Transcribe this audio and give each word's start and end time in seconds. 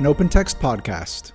an 0.00 0.06
OpenText 0.06 0.56
podcast. 0.56 1.32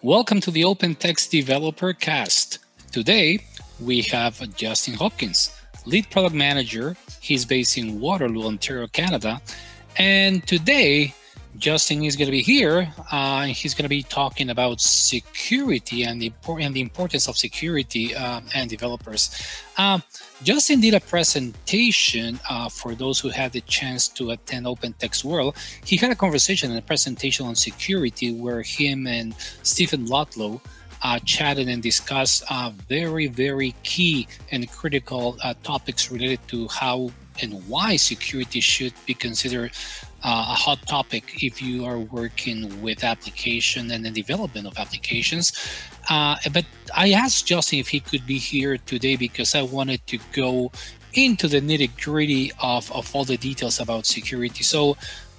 Welcome 0.00 0.40
to 0.40 0.50
the 0.50 0.62
OpenText 0.62 1.28
Developer 1.28 1.92
Cast. 1.92 2.60
Today, 2.92 3.44
we 3.78 4.00
have 4.00 4.56
Justin 4.56 4.94
Hopkins, 4.94 5.54
lead 5.84 6.08
product 6.08 6.34
manager. 6.34 6.96
He's 7.20 7.44
based 7.44 7.76
in 7.76 8.00
Waterloo, 8.00 8.46
Ontario, 8.46 8.86
Canada. 8.86 9.42
And 9.98 10.46
today, 10.46 11.12
Justin 11.58 12.04
is 12.04 12.16
going 12.16 12.26
to 12.26 12.32
be 12.32 12.42
here. 12.42 12.92
Uh, 13.10 13.44
he's 13.44 13.74
going 13.74 13.84
to 13.84 13.88
be 13.88 14.02
talking 14.02 14.50
about 14.50 14.80
security 14.80 16.02
and 16.02 16.20
the, 16.20 16.32
and 16.60 16.74
the 16.74 16.80
importance 16.80 17.28
of 17.28 17.36
security 17.36 18.14
uh, 18.14 18.40
and 18.54 18.70
developers. 18.70 19.30
Uh, 19.76 19.98
Justin 20.42 20.80
did 20.80 20.94
a 20.94 21.00
presentation 21.00 22.40
uh, 22.48 22.68
for 22.68 22.94
those 22.94 23.20
who 23.20 23.28
had 23.28 23.52
the 23.52 23.60
chance 23.62 24.08
to 24.08 24.30
attend 24.30 24.66
Open 24.66 24.94
Text 24.94 25.24
World. 25.24 25.56
He 25.84 25.96
had 25.96 26.10
a 26.10 26.14
conversation 26.14 26.70
and 26.70 26.78
a 26.78 26.82
presentation 26.82 27.46
on 27.46 27.54
security 27.54 28.32
where 28.32 28.62
him 28.62 29.06
and 29.06 29.34
Stephen 29.62 30.06
Ludlow 30.06 30.60
uh, 31.02 31.18
chatted 31.20 31.68
and 31.68 31.82
discussed 31.82 32.44
uh, 32.48 32.70
very, 32.88 33.26
very 33.26 33.74
key 33.82 34.26
and 34.50 34.70
critical 34.70 35.36
topics 35.62 36.10
related 36.10 36.40
to 36.48 36.68
how 36.68 37.10
and 37.40 37.66
why 37.68 37.96
security 37.96 38.60
should 38.60 38.92
be 39.06 39.14
considered 39.14 39.72
uh, 40.24 40.46
a 40.50 40.54
hot 40.54 40.86
topic 40.86 41.42
if 41.42 41.60
you 41.60 41.84
are 41.84 41.98
working 41.98 42.80
with 42.80 43.04
application 43.04 43.90
and 43.90 44.04
the 44.04 44.10
development 44.10 44.66
of 44.66 44.76
applications. 44.78 45.52
Uh, 46.08 46.36
but 46.52 46.64
I 46.94 47.12
asked 47.12 47.46
Justin 47.46 47.78
if 47.78 47.88
he 47.88 48.00
could 48.00 48.26
be 48.26 48.38
here 48.38 48.76
today 48.78 49.16
because 49.16 49.54
I 49.54 49.62
wanted 49.62 50.06
to 50.08 50.18
go 50.32 50.70
into 51.14 51.48
the 51.48 51.60
nitty 51.60 51.90
gritty 52.02 52.52
of, 52.60 52.90
of 52.92 53.14
all 53.14 53.24
the 53.24 53.36
details 53.36 53.80
about 53.80 54.06
security. 54.06 54.62
So, 54.62 54.96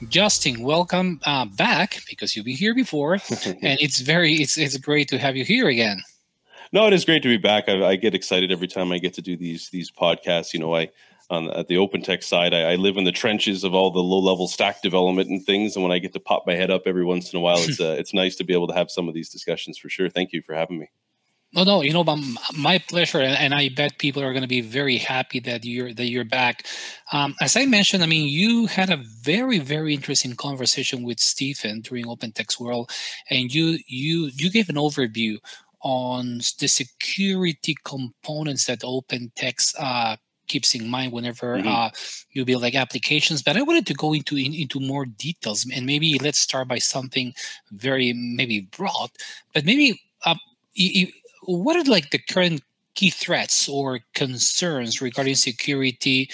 Justin, 0.09 0.61
welcome 0.61 1.19
uh, 1.25 1.45
back 1.45 2.01
because 2.09 2.35
you've 2.35 2.45
been 2.45 2.57
here 2.57 2.75
before, 2.75 3.13
and 3.45 3.79
it's 3.79 3.99
very 3.99 4.33
it's 4.33 4.57
it's 4.57 4.77
great 4.77 5.07
to 5.09 5.17
have 5.17 5.35
you 5.37 5.45
here 5.45 5.69
again. 5.69 6.01
No, 6.73 6.87
it 6.87 6.93
is 6.93 7.05
great 7.05 7.21
to 7.23 7.29
be 7.29 7.37
back. 7.37 7.69
I, 7.69 7.85
I 7.85 7.95
get 7.95 8.13
excited 8.13 8.51
every 8.51 8.67
time 8.67 8.91
I 8.91 8.97
get 8.97 9.13
to 9.13 9.21
do 9.21 9.37
these 9.37 9.69
these 9.69 9.89
podcasts. 9.89 10.53
You 10.53 10.59
know, 10.59 10.75
I 10.75 10.89
on 11.29 11.49
at 11.51 11.67
the 11.67 11.75
OpenText 11.75 12.23
side, 12.23 12.53
I, 12.53 12.73
I, 12.73 12.75
live 12.75 12.97
in 12.97 13.03
the 13.03 13.11
trenches 13.11 13.63
of 13.63 13.73
all 13.73 13.91
the 13.91 13.99
low 13.99 14.19
level 14.19 14.47
stack 14.47 14.81
development 14.81 15.29
and 15.29 15.43
things. 15.43 15.75
And 15.75 15.83
when 15.83 15.91
I 15.91 15.99
get 15.99 16.13
to 16.13 16.19
pop 16.19 16.43
my 16.45 16.55
head 16.55 16.71
up 16.71 16.83
every 16.85 17.05
once 17.05 17.31
in 17.31 17.37
a 17.37 17.41
while, 17.41 17.57
it's 17.59 17.79
uh, 17.79 17.95
it's 17.97 18.13
nice 18.13 18.35
to 18.37 18.43
be 18.43 18.53
able 18.53 18.67
to 18.67 18.73
have 18.73 18.91
some 18.91 19.07
of 19.07 19.13
these 19.13 19.29
discussions 19.29 19.77
for 19.77 19.89
sure. 19.89 20.09
Thank 20.09 20.33
you 20.33 20.41
for 20.41 20.53
having 20.53 20.79
me. 20.79 20.89
No, 21.55 21.63
no, 21.63 21.81
you 21.83 21.93
know, 21.93 22.03
my 22.57 22.79
pleasure, 22.79 23.19
and 23.19 23.53
I 23.53 23.69
bet 23.69 23.99
people 23.99 24.23
are 24.23 24.31
going 24.31 24.41
to 24.41 24.47
be 24.47 24.61
very 24.61 24.97
happy 24.97 25.39
that 25.41 25.63
you're 25.63 25.93
that 25.93 26.07
you're 26.07 26.25
back. 26.25 26.65
Um, 27.11 27.35
as 27.41 27.55
I 27.55 27.67
mentioned, 27.67 28.01
I 28.01 28.07
mean, 28.07 28.27
you 28.27 28.65
had 28.65 28.89
a 28.89 29.03
very, 29.21 29.59
very 29.59 29.93
interesting 29.93 30.35
conversation 30.35 31.03
with 31.03 31.19
Stephen 31.19 31.81
during 31.81 32.05
OpenText 32.05 32.59
World, 32.59 32.89
and 33.29 33.53
you 33.53 33.77
you 33.85 34.31
you 34.33 34.49
gave 34.49 34.67
an 34.67 34.77
overview 34.77 35.37
on 35.81 36.39
the 36.59 36.67
security 36.67 37.75
components 37.83 38.65
that 38.65 38.79
OpenText 38.79 39.75
uh, 39.79 40.15
keeps 40.53 40.75
in 40.75 40.87
mind 40.87 41.11
whenever 41.11 41.57
mm-hmm. 41.57 41.67
uh, 41.67 41.89
you 42.31 42.45
build 42.45 42.61
like 42.61 42.75
applications. 42.75 43.41
But 43.41 43.57
I 43.57 43.61
wanted 43.69 43.87
to 43.87 43.95
go 44.03 44.13
into 44.13 44.37
in, 44.37 44.53
into 44.53 44.79
more 44.79 45.05
details, 45.05 45.65
and 45.73 45.85
maybe 45.85 46.19
let's 46.19 46.39
start 46.39 46.67
by 46.67 46.79
something 46.79 47.33
very 47.71 48.13
maybe 48.13 48.57
broad, 48.77 49.09
but 49.53 49.65
maybe 49.65 49.99
uh, 50.25 50.35
you, 50.73 51.07
what 51.45 51.75
are 51.75 51.89
like 51.89 52.11
the 52.11 52.19
current 52.19 52.61
key 52.95 53.09
threats 53.09 53.67
or 53.67 53.99
concerns 54.13 55.01
regarding 55.01 55.35
security 55.35 56.29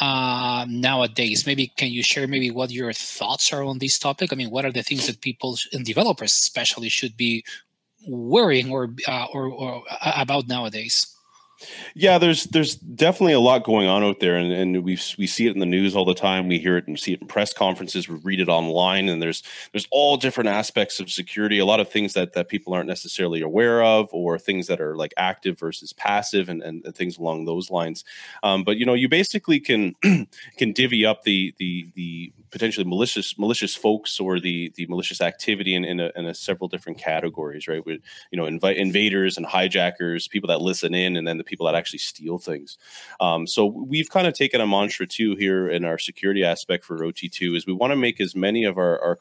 uh, 0.00 0.64
nowadays? 0.68 1.46
Maybe 1.46 1.72
can 1.76 1.90
you 1.90 2.02
share 2.02 2.26
maybe 2.28 2.50
what 2.50 2.70
your 2.70 2.92
thoughts 2.92 3.52
are 3.52 3.64
on 3.64 3.78
this 3.78 3.98
topic? 3.98 4.32
I 4.32 4.36
mean, 4.36 4.50
what 4.50 4.64
are 4.64 4.72
the 4.72 4.82
things 4.82 5.06
that 5.06 5.20
people 5.20 5.58
and 5.72 5.84
developers 5.84 6.32
especially 6.32 6.88
should 6.88 7.16
be 7.16 7.44
worrying 8.06 8.70
or 8.70 8.94
uh, 9.08 9.26
or, 9.32 9.48
or 9.48 9.82
uh, 9.90 10.12
about 10.16 10.46
nowadays? 10.48 11.15
Yeah, 11.94 12.18
there's 12.18 12.44
there's 12.44 12.74
definitely 12.74 13.32
a 13.32 13.40
lot 13.40 13.64
going 13.64 13.88
on 13.88 14.02
out 14.02 14.20
there, 14.20 14.36
and, 14.36 14.52
and 14.52 14.84
we 14.84 14.98
we 15.18 15.26
see 15.26 15.46
it 15.46 15.54
in 15.54 15.58
the 15.58 15.66
news 15.66 15.96
all 15.96 16.04
the 16.04 16.14
time. 16.14 16.48
We 16.48 16.58
hear 16.58 16.76
it 16.76 16.86
and 16.86 16.98
see 16.98 17.14
it 17.14 17.22
in 17.22 17.26
press 17.26 17.54
conferences. 17.54 18.08
We 18.08 18.16
read 18.16 18.40
it 18.40 18.48
online, 18.48 19.08
and 19.08 19.22
there's 19.22 19.42
there's 19.72 19.88
all 19.90 20.18
different 20.18 20.48
aspects 20.48 21.00
of 21.00 21.10
security. 21.10 21.58
A 21.58 21.64
lot 21.64 21.80
of 21.80 21.88
things 21.88 22.12
that 22.12 22.34
that 22.34 22.48
people 22.48 22.74
aren't 22.74 22.88
necessarily 22.88 23.40
aware 23.40 23.82
of, 23.82 24.08
or 24.12 24.38
things 24.38 24.66
that 24.66 24.80
are 24.80 24.96
like 24.96 25.14
active 25.16 25.58
versus 25.58 25.94
passive, 25.94 26.50
and, 26.50 26.62
and, 26.62 26.84
things 26.94 27.16
along 27.16 27.44
those 27.46 27.70
lines. 27.70 28.04
Um, 28.42 28.62
but 28.62 28.76
you 28.76 28.84
know, 28.84 28.94
you 28.94 29.08
basically 29.08 29.58
can 29.58 29.94
can 30.58 30.72
divvy 30.72 31.06
up 31.06 31.22
the 31.22 31.54
the 31.58 31.88
the 31.94 32.32
potentially 32.50 32.86
malicious 32.86 33.38
malicious 33.38 33.74
folks 33.74 34.20
or 34.20 34.40
the 34.40 34.72
the 34.76 34.86
malicious 34.86 35.20
activity 35.20 35.74
in 35.74 35.84
in, 35.84 36.00
a, 36.00 36.10
in 36.16 36.26
a 36.26 36.34
several 36.34 36.68
different 36.68 36.98
categories, 36.98 37.68
right? 37.68 37.84
With 37.84 38.00
you 38.30 38.36
know, 38.36 38.46
invite 38.46 38.76
invaders 38.76 39.36
and 39.36 39.46
hijackers, 39.46 40.28
people 40.28 40.48
that 40.48 40.60
listen 40.60 40.94
in, 40.94 41.16
and 41.16 41.26
then 41.26 41.38
the 41.38 41.44
people 41.44 41.66
that 41.66 41.74
actually 41.74 42.00
steal 42.00 42.38
things. 42.38 42.78
Um, 43.20 43.46
so 43.46 43.66
we've 43.66 44.10
kind 44.10 44.26
of 44.26 44.34
taken 44.34 44.60
a 44.60 44.66
mantra 44.66 45.06
too 45.06 45.36
here 45.36 45.68
in 45.68 45.84
our 45.84 45.98
security 45.98 46.44
aspect 46.44 46.84
for 46.84 46.98
OT2 46.98 47.56
is 47.56 47.66
we 47.66 47.72
want 47.72 47.92
to 47.92 47.96
make 47.96 48.20
as 48.20 48.34
many 48.34 48.64
of 48.64 48.78
our, 48.78 49.00
our 49.00 49.16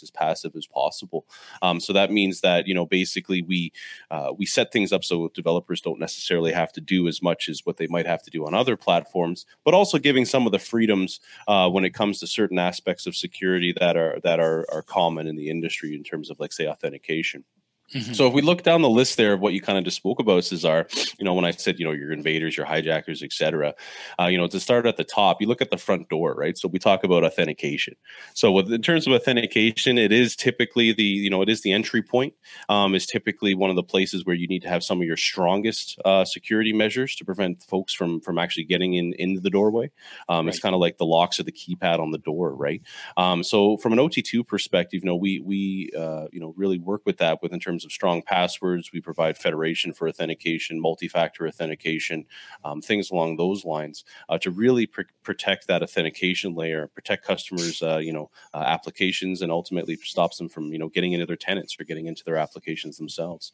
as 0.00 0.12
passive 0.12 0.54
as 0.54 0.64
possible. 0.64 1.26
Um, 1.60 1.80
so 1.80 1.92
that 1.92 2.12
means 2.12 2.40
that 2.42 2.68
you 2.68 2.74
know 2.74 2.86
basically 2.86 3.42
we 3.42 3.72
uh, 4.12 4.32
we 4.38 4.46
set 4.46 4.70
things 4.70 4.92
up 4.92 5.02
so 5.02 5.28
developers 5.34 5.80
don't 5.80 5.98
necessarily 5.98 6.52
have 6.52 6.70
to 6.72 6.80
do 6.80 7.08
as 7.08 7.20
much 7.20 7.48
as 7.48 7.62
what 7.64 7.78
they 7.78 7.88
might 7.88 8.06
have 8.06 8.22
to 8.22 8.30
do 8.30 8.46
on 8.46 8.54
other 8.54 8.76
platforms, 8.76 9.44
but 9.64 9.74
also 9.74 9.98
giving 9.98 10.24
some 10.24 10.46
of 10.46 10.52
the 10.52 10.58
freedoms 10.58 11.18
uh, 11.48 11.68
when 11.68 11.84
it 11.84 11.94
comes 11.94 12.20
to 12.20 12.26
certain 12.28 12.58
aspects 12.58 13.06
of 13.06 13.16
security 13.16 13.74
that 13.80 13.96
are 13.96 14.20
that 14.22 14.38
are 14.38 14.64
are 14.70 14.82
common 14.82 15.26
in 15.26 15.34
the 15.34 15.50
industry 15.50 15.94
in 15.94 16.04
terms 16.04 16.30
of 16.30 16.38
like 16.38 16.52
say 16.52 16.68
authentication. 16.68 17.44
Mm-hmm. 17.92 18.12
So 18.14 18.26
if 18.26 18.32
we 18.32 18.42
look 18.42 18.62
down 18.62 18.82
the 18.82 18.88
list 18.88 19.16
there 19.16 19.34
of 19.34 19.40
what 19.40 19.52
you 19.52 19.60
kind 19.60 19.78
of 19.78 19.84
just 19.84 19.96
spoke 19.96 20.18
about, 20.18 20.44
Cesar, 20.44 20.86
you 21.18 21.24
know, 21.24 21.34
when 21.34 21.44
I 21.44 21.50
said, 21.50 21.78
you 21.78 21.84
know, 21.84 21.92
your 21.92 22.12
invaders, 22.12 22.56
your 22.56 22.66
hijackers, 22.66 23.22
etc., 23.22 23.74
uh, 24.20 24.26
you 24.26 24.38
know, 24.38 24.46
to 24.46 24.60
start 24.60 24.86
at 24.86 24.96
the 24.96 25.04
top, 25.04 25.40
you 25.40 25.46
look 25.46 25.60
at 25.60 25.70
the 25.70 25.76
front 25.76 26.08
door, 26.08 26.34
right? 26.34 26.56
So 26.56 26.68
we 26.68 26.78
talk 26.78 27.04
about 27.04 27.24
authentication. 27.24 27.94
So 28.34 28.50
with, 28.52 28.72
in 28.72 28.82
terms 28.82 29.06
of 29.06 29.12
authentication, 29.12 29.98
it 29.98 30.12
is 30.12 30.36
typically 30.36 30.92
the, 30.92 31.02
you 31.02 31.30
know, 31.30 31.42
it 31.42 31.48
is 31.48 31.62
the 31.62 31.72
entry 31.72 32.02
point. 32.02 32.34
Um, 32.68 32.94
is 32.94 33.06
typically 33.06 33.54
one 33.54 33.70
of 33.70 33.76
the 33.76 33.82
places 33.82 34.24
where 34.24 34.36
you 34.36 34.48
need 34.48 34.62
to 34.62 34.68
have 34.68 34.82
some 34.82 35.00
of 35.00 35.06
your 35.06 35.16
strongest 35.16 35.98
uh, 36.04 36.24
security 36.24 36.72
measures 36.72 37.14
to 37.16 37.24
prevent 37.24 37.62
folks 37.62 37.92
from 37.92 38.20
from 38.20 38.38
actually 38.38 38.64
getting 38.64 38.94
in 38.94 39.14
into 39.18 39.40
the 39.40 39.50
doorway. 39.50 39.90
Um, 40.28 40.46
right. 40.46 40.54
It's 40.54 40.62
kind 40.62 40.74
of 40.74 40.80
like 40.80 40.98
the 40.98 41.06
locks 41.06 41.38
or 41.38 41.42
the 41.42 41.52
keypad 41.52 41.98
on 41.98 42.10
the 42.10 42.18
door, 42.18 42.54
right? 42.54 42.82
Um, 43.16 43.42
so 43.42 43.76
from 43.76 43.92
an 43.92 43.98
OT2 43.98 44.46
perspective, 44.46 45.02
you 45.02 45.08
know, 45.08 45.16
we 45.16 45.40
we 45.40 45.90
uh, 45.96 46.26
you 46.32 46.40
know 46.40 46.54
really 46.56 46.78
work 46.78 47.02
with 47.04 47.18
that 47.18 47.42
with 47.42 47.52
in 47.52 47.60
terms 47.60 47.81
terms 47.82 47.84
of 47.84 47.92
strong 47.92 48.22
passwords. 48.22 48.92
We 48.92 49.00
provide 49.00 49.36
federation 49.36 49.92
for 49.92 50.08
authentication, 50.08 50.80
multi-factor 50.80 51.46
authentication, 51.46 52.26
um, 52.64 52.80
things 52.80 53.10
along 53.10 53.36
those 53.36 53.64
lines 53.64 54.04
uh, 54.28 54.38
to 54.38 54.50
really 54.50 54.86
pr- 54.86 55.02
protect 55.22 55.66
that 55.66 55.82
authentication 55.82 56.54
layer, 56.54 56.88
protect 56.88 57.24
customers, 57.24 57.82
uh, 57.82 57.98
you 57.98 58.12
know, 58.12 58.30
uh, 58.54 58.64
applications, 58.66 59.42
and 59.42 59.50
ultimately 59.50 59.96
stops 59.96 60.38
them 60.38 60.48
from 60.48 60.72
you 60.72 60.78
know 60.78 60.88
getting 60.88 61.12
into 61.12 61.26
their 61.26 61.36
tenants 61.36 61.76
or 61.78 61.84
getting 61.84 62.06
into 62.06 62.24
their 62.24 62.36
applications 62.36 62.96
themselves. 62.96 63.52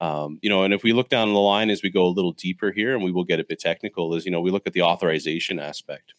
Um, 0.00 0.38
you 0.42 0.50
know, 0.50 0.64
and 0.64 0.74
if 0.74 0.82
we 0.82 0.92
look 0.92 1.08
down 1.08 1.32
the 1.32 1.40
line 1.40 1.70
as 1.70 1.82
we 1.82 1.90
go 1.90 2.06
a 2.06 2.16
little 2.16 2.32
deeper 2.32 2.72
here, 2.72 2.94
and 2.94 3.04
we 3.04 3.12
will 3.12 3.24
get 3.24 3.40
a 3.40 3.44
bit 3.44 3.60
technical, 3.60 4.14
is 4.14 4.24
you 4.24 4.30
know 4.30 4.40
we 4.40 4.50
look 4.50 4.66
at 4.66 4.72
the 4.72 4.82
authorization 4.82 5.58
aspect. 5.58 6.14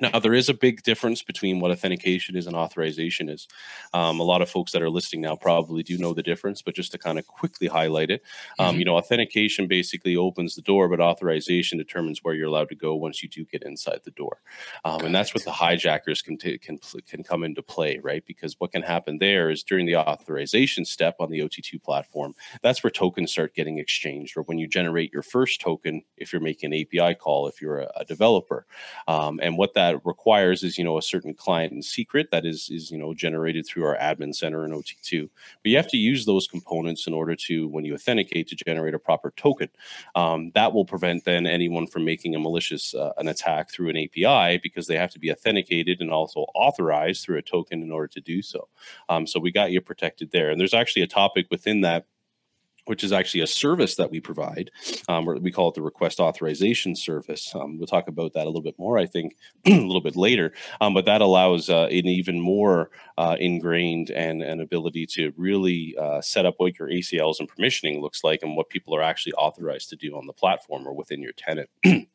Now, 0.00 0.18
there 0.18 0.34
is 0.34 0.48
a 0.48 0.54
big 0.54 0.82
difference 0.82 1.22
between 1.22 1.60
what 1.60 1.70
authentication 1.70 2.34
is 2.34 2.48
and 2.48 2.56
authorization 2.56 3.28
is. 3.28 3.46
Um, 3.92 4.18
a 4.18 4.24
lot 4.24 4.42
of 4.42 4.50
folks 4.50 4.72
that 4.72 4.82
are 4.82 4.90
listening 4.90 5.22
now 5.22 5.36
probably 5.36 5.84
do 5.84 5.96
know 5.98 6.12
the 6.12 6.22
difference, 6.22 6.62
but 6.62 6.74
just 6.74 6.90
to 6.92 6.98
kind 6.98 7.16
of 7.16 7.26
quickly 7.28 7.68
highlight 7.68 8.10
it, 8.10 8.22
um, 8.58 8.70
mm-hmm. 8.70 8.78
you 8.80 8.84
know, 8.86 8.96
authentication 8.96 9.68
basically 9.68 10.16
opens 10.16 10.56
the 10.56 10.62
door, 10.62 10.88
but 10.88 11.00
authorization 11.00 11.78
determines 11.78 12.24
where 12.24 12.34
you're 12.34 12.48
allowed 12.48 12.70
to 12.70 12.74
go 12.74 12.96
once 12.96 13.22
you 13.22 13.28
do 13.28 13.44
get 13.44 13.62
inside 13.62 14.00
the 14.04 14.10
door. 14.10 14.38
Um, 14.84 15.02
and 15.02 15.14
that's 15.14 15.32
what 15.32 15.44
the 15.44 15.52
hijackers 15.52 16.22
can, 16.22 16.38
t- 16.38 16.58
can, 16.58 16.78
can 17.06 17.22
come 17.22 17.44
into 17.44 17.62
play, 17.62 18.00
right? 18.02 18.24
Because 18.26 18.56
what 18.58 18.72
can 18.72 18.82
happen 18.82 19.18
there 19.18 19.48
is 19.48 19.62
during 19.62 19.86
the 19.86 19.96
authorization 19.96 20.84
step 20.84 21.14
on 21.20 21.30
the 21.30 21.38
OT2 21.38 21.80
platform, 21.80 22.34
that's 22.62 22.82
where 22.82 22.90
tokens 22.90 23.30
start 23.30 23.54
getting 23.54 23.78
exchanged, 23.78 24.36
or 24.36 24.42
when 24.42 24.58
you 24.58 24.66
generate 24.66 25.12
your 25.12 25.22
first 25.22 25.60
token, 25.60 26.02
if 26.16 26.32
you're 26.32 26.42
making 26.42 26.72
an 26.72 26.80
API 26.80 27.14
call, 27.14 27.46
if 27.46 27.62
you're 27.62 27.78
a, 27.78 27.90
a 27.96 28.04
developer. 28.04 28.66
Um, 29.06 29.38
and 29.40 29.56
what 29.56 29.74
that 29.74 29.83
that 29.84 30.00
requires 30.04 30.62
is 30.62 30.78
you 30.78 30.84
know 30.84 30.98
a 30.98 31.02
certain 31.02 31.34
client 31.34 31.72
and 31.72 31.84
secret 31.84 32.30
that 32.30 32.46
is 32.46 32.68
is 32.70 32.90
you 32.90 32.98
know 32.98 33.12
generated 33.14 33.66
through 33.66 33.84
our 33.84 33.96
admin 33.98 34.34
center 34.34 34.64
in 34.64 34.72
OT2. 34.72 35.28
But 35.62 35.70
you 35.70 35.76
have 35.76 35.88
to 35.88 35.96
use 35.96 36.24
those 36.24 36.46
components 36.46 37.06
in 37.06 37.14
order 37.14 37.36
to 37.46 37.68
when 37.68 37.84
you 37.84 37.94
authenticate 37.94 38.48
to 38.48 38.56
generate 38.56 38.94
a 38.94 38.98
proper 38.98 39.32
token. 39.36 39.68
Um, 40.14 40.50
that 40.54 40.72
will 40.72 40.84
prevent 40.84 41.24
then 41.24 41.46
anyone 41.46 41.86
from 41.86 42.04
making 42.04 42.34
a 42.34 42.38
malicious 42.38 42.94
uh, 42.94 43.12
an 43.18 43.28
attack 43.28 43.70
through 43.70 43.90
an 43.90 43.96
API 43.96 44.58
because 44.62 44.86
they 44.86 44.96
have 44.96 45.10
to 45.12 45.18
be 45.18 45.30
authenticated 45.30 46.00
and 46.00 46.10
also 46.10 46.40
authorized 46.54 47.24
through 47.24 47.38
a 47.38 47.42
token 47.42 47.82
in 47.82 47.92
order 47.92 48.08
to 48.08 48.20
do 48.20 48.42
so. 48.42 48.68
Um, 49.08 49.26
so 49.26 49.38
we 49.40 49.52
got 49.52 49.70
you 49.70 49.80
protected 49.80 50.30
there. 50.32 50.50
And 50.50 50.60
there's 50.60 50.74
actually 50.74 51.02
a 51.02 51.06
topic 51.06 51.46
within 51.50 51.82
that 51.82 52.06
which 52.86 53.02
is 53.02 53.12
actually 53.12 53.40
a 53.40 53.46
service 53.46 53.96
that 53.96 54.10
we 54.10 54.20
provide. 54.20 54.70
Um, 55.08 55.24
we 55.24 55.50
call 55.50 55.68
it 55.68 55.74
the 55.74 55.82
request 55.82 56.20
authorization 56.20 56.94
service. 56.94 57.54
Um, 57.54 57.78
we'll 57.78 57.86
talk 57.86 58.08
about 58.08 58.34
that 58.34 58.44
a 58.44 58.50
little 58.50 58.62
bit 58.62 58.78
more, 58.78 58.98
I 58.98 59.06
think, 59.06 59.36
a 59.66 59.70
little 59.70 60.00
bit 60.00 60.16
later. 60.16 60.52
Um, 60.80 60.94
but 60.94 61.06
that 61.06 61.20
allows 61.20 61.70
uh, 61.70 61.84
an 61.84 62.06
even 62.06 62.40
more 62.40 62.90
uh, 63.16 63.36
ingrained 63.38 64.10
and 64.10 64.42
an 64.42 64.60
ability 64.60 65.06
to 65.06 65.32
really 65.36 65.94
uh, 65.98 66.20
set 66.20 66.46
up 66.46 66.54
what 66.58 66.78
your 66.78 66.88
ACLs 66.88 67.38
and 67.38 67.50
permissioning 67.50 68.00
looks 68.00 68.22
like 68.24 68.42
and 68.42 68.56
what 68.56 68.68
people 68.68 68.94
are 68.94 69.02
actually 69.02 69.32
authorized 69.34 69.88
to 69.90 69.96
do 69.96 70.16
on 70.16 70.26
the 70.26 70.32
platform 70.32 70.86
or 70.86 70.92
within 70.92 71.22
your 71.22 71.32
tenant. 71.32 71.70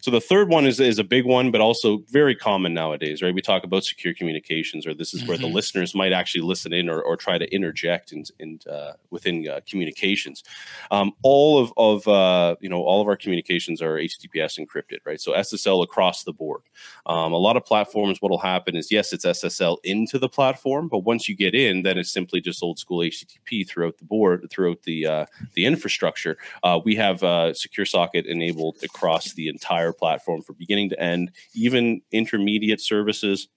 so 0.00 0.10
the 0.10 0.20
third 0.20 0.48
one 0.48 0.66
is, 0.66 0.80
is 0.80 0.98
a 0.98 1.04
big 1.04 1.24
one, 1.24 1.50
but 1.50 1.60
also 1.60 2.02
very 2.10 2.34
common 2.34 2.74
nowadays, 2.74 3.22
right? 3.22 3.34
We 3.34 3.40
talk 3.40 3.64
about 3.64 3.84
secure 3.84 4.14
communications, 4.14 4.86
or 4.86 4.94
this 4.94 5.14
is 5.14 5.20
mm-hmm. 5.20 5.28
where 5.28 5.38
the 5.38 5.44
mm-hmm. 5.44 5.54
listeners 5.54 5.94
might 5.94 6.12
actually 6.12 6.42
listen 6.42 6.72
in 6.72 6.88
or, 6.88 7.00
or 7.00 7.16
try 7.16 7.38
to 7.38 7.54
interject 7.54 8.12
in, 8.12 8.24
in 8.38 8.58
uh, 8.70 8.92
within 9.10 9.48
uh, 9.48 9.60
communication 9.66 10.01
communications. 10.02 10.42
Um, 10.90 11.12
all 11.22 11.58
of, 11.58 11.72
of 11.76 12.08
uh, 12.08 12.56
you 12.60 12.68
know 12.68 12.82
all 12.82 13.00
of 13.00 13.08
our 13.08 13.16
communications 13.16 13.80
are 13.80 13.96
HTTPS 13.96 14.58
encrypted, 14.58 14.98
right? 15.04 15.20
So 15.20 15.32
SSL 15.32 15.82
across 15.82 16.24
the 16.24 16.32
board. 16.32 16.62
Um, 17.06 17.32
a 17.32 17.36
lot 17.36 17.56
of 17.56 17.64
platforms, 17.64 18.20
what 18.20 18.30
will 18.30 18.38
happen 18.38 18.76
is 18.76 18.90
yes, 18.90 19.12
it's 19.12 19.24
SSL 19.24 19.78
into 19.84 20.18
the 20.18 20.28
platform, 20.28 20.88
but 20.88 21.00
once 21.00 21.28
you 21.28 21.36
get 21.36 21.54
in, 21.54 21.82
then 21.82 21.98
it's 21.98 22.12
simply 22.12 22.40
just 22.40 22.62
old 22.62 22.78
school 22.78 22.98
HTTP 22.98 23.66
throughout 23.66 23.98
the 23.98 24.04
board, 24.04 24.46
throughout 24.50 24.82
the 24.82 25.06
uh, 25.06 25.26
the 25.54 25.64
infrastructure. 25.64 26.36
Uh, 26.62 26.80
we 26.84 26.94
have 26.96 27.22
uh, 27.22 27.54
secure 27.54 27.86
socket 27.86 28.26
enabled 28.26 28.78
across 28.82 29.32
the 29.34 29.48
entire 29.48 29.92
platform 29.92 30.42
from 30.42 30.56
beginning 30.58 30.88
to 30.90 31.00
end, 31.00 31.30
even 31.54 32.02
intermediate 32.12 32.80
services 32.80 33.48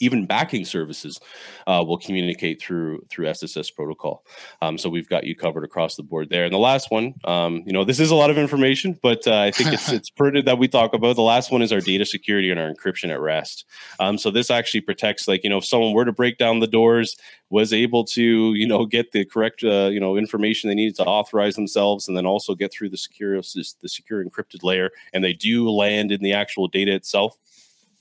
even 0.00 0.26
backing 0.26 0.64
services 0.64 1.20
uh, 1.66 1.84
will 1.86 1.98
communicate 1.98 2.60
through 2.60 3.04
through 3.08 3.26
SSS 3.28 3.70
protocol. 3.70 4.24
Um, 4.62 4.78
so 4.78 4.88
we've 4.88 5.08
got 5.08 5.24
you 5.24 5.34
covered 5.34 5.64
across 5.64 5.96
the 5.96 6.02
board 6.02 6.30
there. 6.30 6.44
And 6.44 6.52
the 6.52 6.58
last 6.58 6.90
one, 6.90 7.14
um, 7.24 7.62
you 7.66 7.72
know, 7.72 7.84
this 7.84 8.00
is 8.00 8.10
a 8.10 8.14
lot 8.14 8.30
of 8.30 8.38
information, 8.38 8.98
but 9.02 9.26
uh, 9.26 9.38
I 9.40 9.50
think 9.50 9.72
it's 9.72 9.92
it's 9.92 10.10
pertinent 10.10 10.46
that 10.46 10.58
we 10.58 10.68
talk 10.68 10.94
about. 10.94 11.16
The 11.16 11.22
last 11.22 11.50
one 11.50 11.62
is 11.62 11.72
our 11.72 11.80
data 11.80 12.04
security 12.04 12.50
and 12.50 12.60
our 12.60 12.72
encryption 12.72 13.10
at 13.10 13.20
rest. 13.20 13.64
Um, 14.00 14.18
so 14.18 14.30
this 14.30 14.50
actually 14.50 14.82
protects, 14.82 15.28
like 15.28 15.44
you 15.44 15.50
know, 15.50 15.58
if 15.58 15.64
someone 15.64 15.92
were 15.92 16.04
to 16.04 16.12
break 16.12 16.38
down 16.38 16.60
the 16.60 16.66
doors, 16.66 17.16
was 17.50 17.72
able 17.72 18.04
to 18.04 18.54
you 18.54 18.66
know 18.66 18.86
get 18.86 19.12
the 19.12 19.24
correct 19.24 19.64
uh, 19.64 19.88
you 19.92 20.00
know 20.00 20.16
information 20.16 20.68
they 20.68 20.74
needed 20.74 20.96
to 20.96 21.04
authorize 21.04 21.56
themselves, 21.56 22.08
and 22.08 22.16
then 22.16 22.26
also 22.26 22.54
get 22.54 22.72
through 22.72 22.90
the 22.90 22.96
secure 22.96 23.36
the 23.36 23.88
secure 23.88 24.24
encrypted 24.24 24.62
layer, 24.62 24.90
and 25.12 25.24
they 25.24 25.32
do 25.32 25.68
land 25.70 26.12
in 26.12 26.22
the 26.22 26.32
actual 26.32 26.68
data 26.68 26.94
itself 26.94 27.38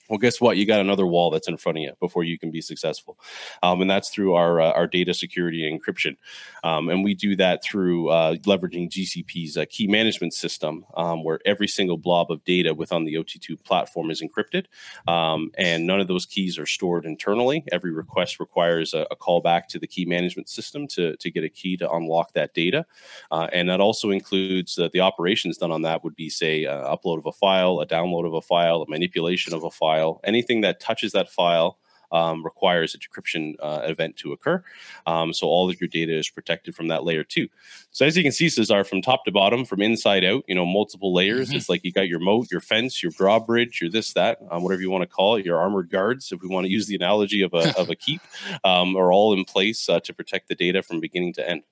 well, 0.09 0.18
guess 0.18 0.39
what? 0.39 0.57
You 0.57 0.65
got 0.65 0.80
another 0.80 1.06
wall 1.06 1.30
that's 1.30 1.48
in 1.48 1.57
front 1.57 1.77
of 1.77 1.83
you 1.83 1.94
before 2.00 2.24
you 2.24 2.39
can 2.39 2.50
be 2.50 2.62
successful, 2.62 3.19
um, 3.62 3.81
and 3.81 3.89
that's 3.89 4.09
through 4.09 4.36
our 4.36 4.62
uh, 4.62 4.71
our 4.71 4.88
data 4.88 5.13
security 5.13 5.68
and 5.68 5.81
encryption, 5.81 6.15
um, 6.63 6.89
and 6.89 7.04
we 7.04 7.13
do 7.13 7.36
that 7.36 7.63
through 7.63 8.09
uh, 8.09 8.36
leveraging 8.38 8.89
GCP's 8.89 9.57
uh, 9.57 9.65
key 9.69 9.88
management 9.88 10.33
system, 10.33 10.86
um, 10.95 11.24
where 11.24 11.39
every 11.45 11.68
single 11.68 11.98
blob 11.98 12.31
of 12.31 12.44
data 12.45 12.74
within 12.74 13.04
the 13.04 13.15
OT2 13.15 13.62
platform 13.63 14.09
is 14.09 14.21
encrypted, 14.21 14.65
um, 15.07 15.51
and 15.57 15.86
none 15.86 16.00
of 16.00 16.07
those 16.07 16.25
keys 16.25 16.57
are 16.57 16.65
stored 16.65 17.06
internally. 17.06 17.65
Every 17.71 17.92
request 17.92 18.39
requires 18.39 18.94
a, 18.94 19.06
a 19.12 19.15
callback 19.15 19.68
to 19.68 19.80
the 19.80 19.88
key 19.88 20.06
management 20.06 20.48
system 20.48 20.88
to 20.89 21.18
to 21.18 21.31
get 21.31 21.44
a 21.44 21.50
key 21.50 21.75
to 21.77 21.92
unlock 21.92 22.33
that 22.33 22.54
data, 22.54 22.86
uh, 23.31 23.48
and 23.51 23.69
that 23.69 23.81
also 23.81 24.12
includes 24.12 24.75
that 24.75 24.94
the 24.94 25.01
operations 25.01 25.57
done 25.57 25.71
on 25.71 25.81
that 25.81 26.04
would 26.04 26.15
be 26.15 26.30
say 26.30 26.63
upload 26.63 27.18
of 27.18 27.25
a 27.25 27.33
file, 27.33 27.81
a 27.81 27.86
download 27.86 28.25
of 28.25 28.33
a 28.33 28.42
file, 28.42 28.81
a 28.81 28.89
manipulation 28.89 29.54
of 29.54 29.63
a 29.65 29.71
file 29.71 29.97
file. 29.98 30.20
Anything 30.24 30.62
that 30.62 30.80
touches 30.80 31.12
that 31.14 31.30
file 31.30 31.78
um, 32.14 32.42
requires 32.44 32.96
a 32.96 32.98
decryption 32.98 33.56
uh, 33.60 33.82
event 33.84 34.16
to 34.18 34.32
occur. 34.32 34.64
Um, 35.06 35.34
so 35.34 35.48
all 35.48 35.70
of 35.70 35.82
your 35.82 35.90
data 35.90 36.18
is 36.18 36.30
protected 36.30 36.74
from 36.74 36.88
that 36.88 37.04
layer 37.04 37.26
too. 37.26 37.50
So 37.92 38.06
as 38.06 38.16
you 38.16 38.24
can 38.24 38.32
see, 38.32 38.48
Cesar, 38.48 38.86
from 38.86 39.02
top 39.02 39.26
to 39.26 39.32
bottom, 39.32 39.66
from 39.66 39.82
inside 39.82 40.24
out, 40.24 40.46
you 40.48 40.56
know, 40.56 40.66
multiple 40.66 41.14
layers. 41.14 41.50
Mm-hmm. 41.50 41.58
It's 41.58 41.68
like 41.68 41.84
you 41.84 41.92
got 41.92 42.08
your 42.08 42.20
moat, 42.20 42.50
your 42.50 42.62
fence, 42.62 43.04
your 43.04 43.12
drawbridge, 43.12 43.82
your 43.82 43.92
this, 43.92 44.14
that, 44.14 44.38
um, 44.50 44.64
whatever 44.64 44.82
you 44.82 44.90
want 44.90 45.02
to 45.02 45.08
call 45.08 45.36
it, 45.36 45.46
your 45.46 45.60
armored 45.60 45.90
guards, 45.90 46.32
if 46.32 46.42
we 46.42 46.48
want 46.48 46.66
to 46.66 46.72
use 46.72 46.88
the 46.88 46.96
analogy 46.96 47.42
of 47.42 47.54
a, 47.54 47.78
of 47.78 47.90
a 47.90 47.96
keep, 47.96 48.22
um, 48.64 48.96
are 48.96 49.12
all 49.12 49.34
in 49.34 49.44
place 49.44 49.90
uh, 49.90 50.00
to 50.00 50.14
protect 50.14 50.48
the 50.48 50.56
data 50.56 50.82
from 50.82 51.02
beginning 51.02 51.34
to 51.34 51.50
end. 51.50 51.64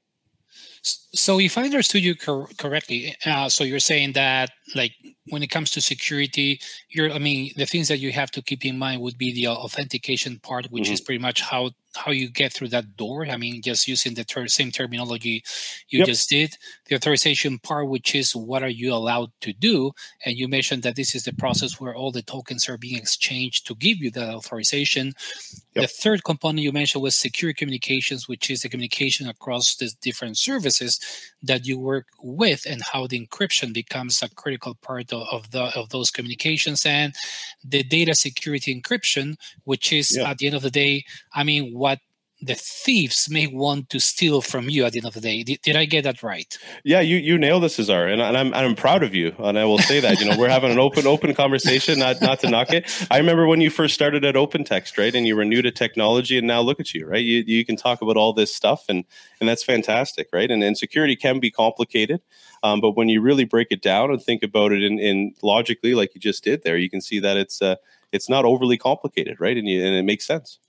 So, 0.81 1.39
if 1.39 1.57
I 1.57 1.63
understood 1.63 2.03
you 2.03 2.15
cor- 2.15 2.49
correctly, 2.57 3.15
uh, 3.25 3.49
so 3.49 3.63
you're 3.63 3.79
saying 3.79 4.13
that, 4.13 4.51
like, 4.75 4.93
when 5.27 5.41
it 5.41 5.47
comes 5.47 5.71
to 5.71 5.81
security, 5.81 6.59
you're, 6.89 7.11
I 7.11 7.17
mean, 7.17 7.51
the 7.55 7.65
things 7.65 7.87
that 7.87 7.97
you 7.97 8.11
have 8.11 8.31
to 8.31 8.41
keep 8.41 8.65
in 8.65 8.77
mind 8.77 9.01
would 9.01 9.17
be 9.17 9.33
the 9.33 9.47
authentication 9.47 10.39
part, 10.39 10.67
which 10.69 10.83
mm-hmm. 10.83 10.93
is 10.93 11.01
pretty 11.01 11.21
much 11.21 11.41
how 11.41 11.71
how 11.95 12.11
you 12.11 12.29
get 12.29 12.53
through 12.53 12.69
that 12.69 12.95
door. 12.95 13.25
I 13.25 13.37
mean, 13.37 13.61
just 13.61 13.87
using 13.87 14.13
the 14.13 14.23
ter- 14.23 14.47
same 14.47 14.71
terminology 14.71 15.43
you 15.89 15.99
yep. 15.99 16.07
just 16.07 16.29
did. 16.29 16.57
The 16.85 16.95
authorization 16.95 17.59
part, 17.59 17.87
which 17.87 18.15
is 18.15 18.35
what 18.35 18.63
are 18.63 18.69
you 18.69 18.93
allowed 18.93 19.31
to 19.41 19.53
do, 19.53 19.91
and 20.25 20.35
you 20.35 20.47
mentioned 20.47 20.83
that 20.83 20.95
this 20.95 21.15
is 21.15 21.23
the 21.23 21.33
process 21.33 21.79
where 21.79 21.95
all 21.95 22.11
the 22.11 22.21
tokens 22.21 22.69
are 22.69 22.77
being 22.77 22.97
exchanged 22.97 23.65
to 23.67 23.75
give 23.75 23.97
you 23.97 24.11
that 24.11 24.33
authorization. 24.33 25.13
Yep. 25.75 25.83
The 25.83 25.87
third 25.87 26.23
component 26.23 26.59
you 26.59 26.71
mentioned 26.71 27.03
was 27.03 27.15
secure 27.15 27.53
communications, 27.53 28.27
which 28.27 28.49
is 28.49 28.61
the 28.61 28.69
communication 28.69 29.27
across 29.27 29.75
the 29.75 29.91
different 30.01 30.37
services 30.37 30.99
that 31.43 31.65
you 31.65 31.79
work 31.79 32.07
with, 32.21 32.65
and 32.65 32.81
how 32.91 33.07
the 33.07 33.25
encryption 33.25 33.73
becomes 33.73 34.21
a 34.21 34.29
critical 34.29 34.75
part 34.75 35.11
of, 35.11 35.27
of 35.31 35.51
the 35.51 35.63
of 35.75 35.89
those 35.89 36.11
communications, 36.11 36.85
and 36.85 37.13
the 37.63 37.83
data 37.83 38.15
security 38.15 38.79
encryption, 38.79 39.35
which 39.63 39.91
is 39.91 40.15
yep. 40.15 40.27
at 40.27 40.37
the 40.37 40.47
end 40.47 40.55
of 40.55 40.61
the 40.61 40.71
day, 40.71 41.03
I 41.33 41.43
mean 41.43 41.73
the 42.45 42.55
thieves 42.55 43.29
may 43.29 43.47
want 43.47 43.89
to 43.89 43.99
steal 43.99 44.41
from 44.41 44.69
you 44.69 44.85
at 44.85 44.93
the 44.93 44.99
end 44.99 45.07
of 45.07 45.13
the 45.13 45.21
day. 45.21 45.43
Did, 45.43 45.61
did 45.61 45.75
I 45.75 45.85
get 45.85 46.03
that 46.03 46.23
right? 46.23 46.57
Yeah, 46.83 47.01
you 47.01 47.17
you 47.17 47.37
nailed 47.37 47.63
this, 47.63 47.75
Cesar, 47.75 48.05
and, 48.05 48.21
and 48.21 48.37
I'm 48.37 48.47
and 48.47 48.65
I'm 48.65 48.75
proud 48.75 49.03
of 49.03 49.15
you, 49.15 49.33
and 49.39 49.57
I 49.57 49.65
will 49.65 49.79
say 49.79 49.99
that. 49.99 50.19
You 50.19 50.29
know, 50.29 50.37
we're 50.37 50.49
having 50.49 50.71
an 50.71 50.79
open 50.79 51.07
open 51.07 51.33
conversation, 51.33 51.99
not 51.99 52.21
not 52.21 52.39
to 52.41 52.49
knock 52.49 52.71
it. 52.71 52.89
I 53.09 53.17
remember 53.17 53.47
when 53.47 53.61
you 53.61 53.69
first 53.69 53.93
started 53.93 54.23
at 54.23 54.35
OpenText, 54.35 54.97
right, 54.97 55.13
and 55.13 55.27
you 55.27 55.35
were 55.35 55.45
new 55.45 55.61
to 55.61 55.71
technology, 55.71 56.37
and 56.37 56.47
now 56.47 56.61
look 56.61 56.79
at 56.79 56.93
you, 56.93 57.07
right? 57.07 57.23
You 57.23 57.43
you 57.45 57.65
can 57.65 57.75
talk 57.75 58.01
about 58.01 58.17
all 58.17 58.33
this 58.33 58.53
stuff, 58.53 58.85
and 58.89 59.03
and 59.39 59.49
that's 59.49 59.63
fantastic, 59.63 60.29
right? 60.31 60.49
And 60.49 60.63
and 60.63 60.77
security 60.77 61.15
can 61.15 61.39
be 61.39 61.51
complicated, 61.51 62.21
um, 62.63 62.81
but 62.81 62.91
when 62.91 63.09
you 63.09 63.21
really 63.21 63.45
break 63.45 63.67
it 63.71 63.81
down 63.81 64.11
and 64.11 64.21
think 64.21 64.43
about 64.43 64.71
it 64.71 64.83
in, 64.83 64.99
in 64.99 65.33
logically, 65.41 65.93
like 65.93 66.15
you 66.15 66.21
just 66.21 66.43
did 66.43 66.63
there, 66.63 66.77
you 66.77 66.89
can 66.89 67.01
see 67.01 67.19
that 67.19 67.37
it's 67.37 67.61
uh, 67.61 67.75
it's 68.11 68.29
not 68.29 68.45
overly 68.45 68.77
complicated, 68.77 69.39
right? 69.39 69.57
And 69.57 69.67
you, 69.67 69.83
and 69.85 69.95
it 69.95 70.03
makes 70.03 70.25
sense. 70.25 70.59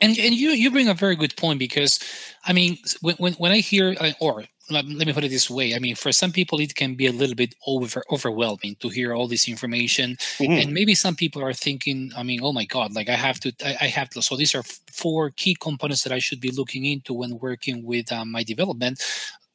And 0.00 0.18
and 0.18 0.34
you 0.34 0.50
you 0.50 0.70
bring 0.70 0.88
a 0.88 0.94
very 0.94 1.16
good 1.16 1.36
point 1.36 1.58
because, 1.58 1.98
I 2.44 2.52
mean, 2.52 2.78
when 3.00 3.16
when, 3.16 3.32
when 3.34 3.52
I 3.52 3.58
hear 3.58 3.96
or 4.20 4.44
let 4.70 4.84
me 4.86 5.12
put 5.12 5.24
it 5.24 5.30
this 5.30 5.48
way. 5.48 5.74
I 5.74 5.78
mean 5.78 5.94
for 5.94 6.12
some 6.12 6.32
people 6.32 6.60
it 6.60 6.74
can 6.74 6.94
be 6.94 7.06
a 7.06 7.12
little 7.12 7.34
bit 7.34 7.54
over 7.66 8.02
overwhelming 8.10 8.76
to 8.80 8.88
hear 8.88 9.14
all 9.14 9.28
this 9.28 9.48
information. 9.48 10.16
Mm-hmm. 10.38 10.52
and 10.52 10.74
maybe 10.74 10.94
some 10.94 11.14
people 11.14 11.42
are 11.42 11.52
thinking 11.52 12.10
i 12.16 12.22
mean 12.22 12.40
oh 12.42 12.52
my 12.52 12.64
god 12.64 12.94
like 12.94 13.08
i 13.08 13.14
have 13.14 13.40
to 13.40 13.52
i, 13.64 13.86
have 13.86 14.08
to 14.10 14.22
so 14.22 14.36
these 14.36 14.54
are 14.54 14.62
four 14.92 15.30
key 15.30 15.56
components 15.60 16.02
that 16.02 16.12
i 16.12 16.18
should 16.18 16.40
be 16.40 16.50
looking 16.50 16.84
into 16.84 17.12
when 17.12 17.38
working 17.38 17.84
with 17.84 18.12
um, 18.12 18.30
my 18.30 18.42
development 18.42 19.02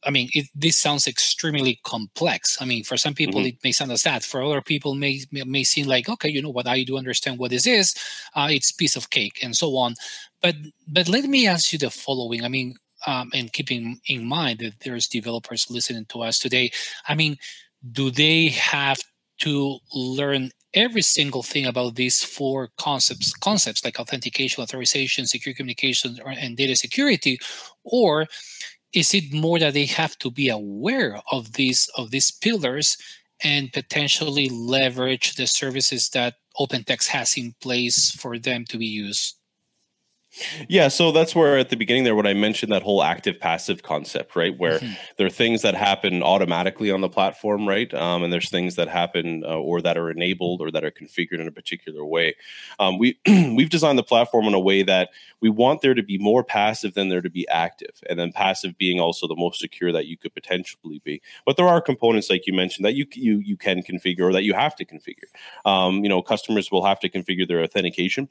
I 0.05 0.11
mean, 0.11 0.29
it, 0.33 0.47
this 0.55 0.77
sounds 0.77 1.07
extremely 1.07 1.79
complex. 1.83 2.61
I 2.61 2.65
mean, 2.65 2.83
for 2.83 2.97
some 2.97 3.13
people, 3.13 3.39
mm-hmm. 3.39 3.49
it 3.49 3.63
may 3.63 3.71
sound 3.71 3.91
as 3.91 4.03
that. 4.03 4.23
For 4.23 4.41
other 4.41 4.61
people, 4.61 4.95
may 4.95 5.21
may 5.31 5.63
seem 5.63 5.87
like, 5.87 6.09
okay, 6.09 6.29
you 6.29 6.41
know 6.41 6.49
what, 6.49 6.67
I 6.67 6.83
do 6.83 6.97
understand 6.97 7.39
what 7.39 7.51
this 7.51 7.67
is. 7.67 7.95
Uh, 8.35 8.49
it's 8.51 8.71
piece 8.71 8.95
of 8.95 9.09
cake, 9.09 9.39
and 9.43 9.55
so 9.55 9.75
on. 9.77 9.95
But 10.41 10.55
but 10.87 11.07
let 11.07 11.25
me 11.25 11.47
ask 11.47 11.71
you 11.73 11.79
the 11.79 11.89
following. 11.89 12.43
I 12.43 12.49
mean, 12.49 12.75
um, 13.07 13.31
and 13.33 13.51
keeping 13.51 13.99
in 14.07 14.25
mind 14.25 14.59
that 14.59 14.79
there's 14.81 15.07
developers 15.07 15.69
listening 15.69 16.05
to 16.09 16.21
us 16.21 16.39
today. 16.39 16.71
I 17.07 17.15
mean, 17.15 17.37
do 17.91 18.11
they 18.11 18.47
have 18.49 18.99
to 19.39 19.79
learn 19.93 20.51
every 20.73 21.01
single 21.01 21.43
thing 21.43 21.65
about 21.65 21.95
these 21.95 22.23
four 22.23 22.69
concepts 22.77 23.33
concepts 23.33 23.83
like 23.85 23.99
authentication 23.99 24.61
authorization 24.61 25.25
secure 25.25 25.53
communication 25.53 26.17
and 26.25 26.57
data 26.57 26.75
security 26.75 27.39
or 27.83 28.25
is 28.93 29.13
it 29.13 29.33
more 29.33 29.59
that 29.59 29.73
they 29.73 29.85
have 29.85 30.17
to 30.19 30.31
be 30.31 30.49
aware 30.49 31.21
of 31.31 31.53
these 31.53 31.89
of 31.97 32.11
these 32.11 32.31
pillars 32.31 32.97
and 33.43 33.73
potentially 33.73 34.49
leverage 34.49 35.35
the 35.35 35.47
services 35.47 36.09
that 36.09 36.35
OpenText 36.59 37.07
has 37.09 37.37
in 37.37 37.53
place 37.61 38.11
for 38.11 38.37
them 38.39 38.65
to 38.65 38.77
be 38.77 38.85
used? 38.87 39.35
Yeah, 40.67 40.87
so 40.87 41.11
that's 41.11 41.35
where 41.35 41.57
at 41.57 41.69
the 41.69 41.75
beginning 41.75 42.05
there, 42.05 42.15
what 42.15 42.25
I 42.25 42.33
mentioned 42.33 42.71
that 42.71 42.81
whole 42.81 43.03
active 43.03 43.39
passive 43.39 43.83
concept, 43.83 44.35
right? 44.35 44.57
Where 44.57 44.79
mm-hmm. 44.79 44.93
there 45.17 45.27
are 45.27 45.31
things 45.31 45.61
that 45.61 45.75
happen 45.75 46.23
automatically 46.23 46.89
on 46.89 47.01
the 47.01 47.09
platform, 47.09 47.67
right? 47.67 47.93
Um, 47.93 48.23
and 48.23 48.33
there's 48.33 48.49
things 48.49 48.75
that 48.75 48.87
happen 48.87 49.43
uh, 49.45 49.59
or 49.59 49.81
that 49.81 49.95
are 49.95 50.09
enabled 50.09 50.61
or 50.61 50.71
that 50.71 50.83
are 50.83 50.91
configured 50.91 51.39
in 51.39 51.47
a 51.47 51.51
particular 51.51 52.03
way. 52.03 52.35
Um, 52.79 52.97
we 52.97 53.19
we've 53.27 53.69
designed 53.69 53.99
the 53.99 54.03
platform 54.03 54.45
in 54.45 54.55
a 54.55 54.59
way 54.59 54.81
that 54.81 55.09
we 55.39 55.49
want 55.49 55.81
there 55.81 55.93
to 55.93 56.03
be 56.03 56.17
more 56.17 56.43
passive 56.43 56.95
than 56.95 57.09
there 57.09 57.21
to 57.21 57.29
be 57.29 57.47
active, 57.49 58.01
and 58.09 58.17
then 58.17 58.31
passive 58.31 58.77
being 58.77 58.99
also 58.99 59.27
the 59.27 59.35
most 59.35 59.59
secure 59.59 59.91
that 59.91 60.07
you 60.07 60.17
could 60.17 60.33
potentially 60.33 61.01
be. 61.03 61.21
But 61.45 61.57
there 61.57 61.67
are 61.67 61.81
components 61.81 62.29
like 62.29 62.47
you 62.47 62.53
mentioned 62.53 62.85
that 62.85 62.95
you 62.95 63.05
you 63.13 63.37
you 63.37 63.55
can 63.55 63.83
configure 63.83 64.21
or 64.21 64.33
that 64.33 64.43
you 64.43 64.53
have 64.53 64.75
to 64.77 64.85
configure. 64.85 65.29
Um, 65.63 66.03
you 66.03 66.09
know, 66.09 66.23
customers 66.23 66.71
will 66.71 66.85
have 66.85 66.99
to 67.01 67.09
configure 67.09 67.47
their 67.47 67.61
authentication 67.61 68.29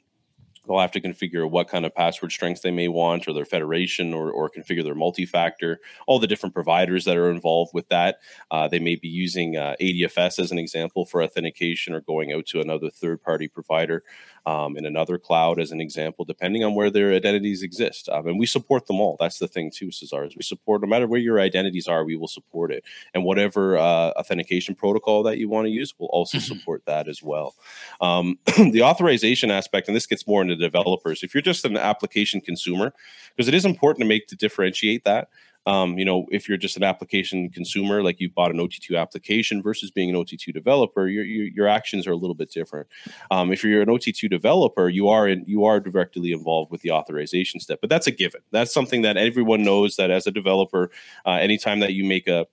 they'll 0.67 0.79
have 0.79 0.91
to 0.91 1.01
configure 1.01 1.49
what 1.49 1.67
kind 1.67 1.85
of 1.85 1.93
password 1.93 2.31
strengths 2.31 2.61
they 2.61 2.71
may 2.71 2.87
want 2.87 3.27
or 3.27 3.33
their 3.33 3.45
federation 3.45 4.13
or, 4.13 4.31
or 4.31 4.49
configure 4.49 4.83
their 4.83 4.95
multi-factor 4.95 5.79
all 6.07 6.19
the 6.19 6.27
different 6.27 6.55
providers 6.55 7.05
that 7.05 7.17
are 7.17 7.29
involved 7.29 7.71
with 7.73 7.87
that. 7.89 8.17
Uh, 8.51 8.67
they 8.67 8.79
may 8.79 8.95
be 8.95 9.07
using 9.07 9.57
uh, 9.57 9.75
adfs 9.81 10.39
as 10.39 10.51
an 10.51 10.59
example 10.59 11.05
for 11.05 11.21
authentication 11.21 11.93
or 11.93 12.01
going 12.01 12.31
out 12.31 12.45
to 12.45 12.59
another 12.59 12.89
third-party 12.89 13.47
provider 13.47 14.03
um, 14.45 14.75
in 14.77 14.85
another 14.85 15.17
cloud 15.17 15.59
as 15.59 15.71
an 15.71 15.79
example 15.79 16.25
depending 16.25 16.63
on 16.63 16.75
where 16.75 16.89
their 16.89 17.13
identities 17.13 17.63
exist 17.63 18.09
um, 18.09 18.27
and 18.27 18.39
we 18.39 18.45
support 18.45 18.87
them 18.87 18.99
all 18.99 19.15
that's 19.19 19.39
the 19.39 19.47
thing 19.47 19.71
too 19.71 19.91
cesar 19.91 20.25
is 20.25 20.35
we 20.35 20.43
support 20.43 20.81
no 20.81 20.87
matter 20.87 21.07
where 21.07 21.19
your 21.19 21.39
identities 21.39 21.87
are 21.87 22.03
we 22.03 22.15
will 22.15 22.27
support 22.27 22.71
it 22.71 22.83
and 23.13 23.23
whatever 23.23 23.77
uh, 23.77 24.11
authentication 24.17 24.75
protocol 24.75 25.23
that 25.23 25.37
you 25.37 25.47
want 25.47 25.65
to 25.65 25.71
use 25.71 25.93
we'll 25.97 26.09
also 26.09 26.37
mm-hmm. 26.37 26.53
support 26.53 26.83
that 26.85 27.07
as 27.07 27.23
well 27.23 27.55
um, 28.01 28.37
the 28.57 28.81
authorization 28.81 29.49
aspect 29.49 29.87
and 29.87 29.95
this 29.95 30.07
gets 30.07 30.27
more 30.27 30.41
into 30.41 30.55
developers. 30.55 31.23
If 31.23 31.33
you're 31.33 31.41
just 31.41 31.65
an 31.65 31.77
application 31.77 32.41
consumer, 32.41 32.93
because 33.35 33.47
it 33.47 33.53
is 33.53 33.65
important 33.65 34.01
to 34.01 34.07
make 34.07 34.27
to 34.27 34.35
differentiate 34.35 35.03
that. 35.03 35.29
Um, 35.65 35.97
you 35.97 36.05
know, 36.05 36.25
if 36.31 36.49
you're 36.49 36.57
just 36.57 36.77
an 36.77 36.83
application 36.83 37.49
consumer, 37.49 38.03
like 38.03 38.19
you 38.19 38.29
bought 38.29 38.51
an 38.51 38.57
OT2 38.57 38.99
application 38.99 39.61
versus 39.61 39.91
being 39.91 40.09
an 40.09 40.15
OT2 40.15 40.53
developer, 40.53 41.07
your 41.07 41.23
your, 41.23 41.47
your 41.47 41.67
actions 41.67 42.05
are 42.05 42.11
a 42.11 42.17
little 42.17 42.35
bit 42.35 42.51
different. 42.51 42.87
Um, 43.31 43.51
if 43.51 43.63
you're 43.63 43.81
an 43.81 43.89
OT2 43.89 44.29
developer, 44.29 44.89
you 44.89 45.07
are 45.07 45.27
in, 45.27 45.43
you 45.47 45.63
are 45.65 45.79
directly 45.79 46.31
involved 46.31 46.71
with 46.71 46.81
the 46.81 46.91
authorization 46.91 47.59
step, 47.59 47.79
but 47.81 47.89
that's 47.89 48.07
a 48.07 48.11
given. 48.11 48.41
That's 48.51 48.73
something 48.73 49.03
that 49.03 49.17
everyone 49.17 49.63
knows 49.63 49.95
that 49.95 50.11
as 50.11 50.27
a 50.27 50.31
developer, 50.31 50.91
uh, 51.25 51.31
anytime 51.31 51.79
that 51.79 51.93
you 51.93 52.03
make 52.03 52.27
a 52.27 52.47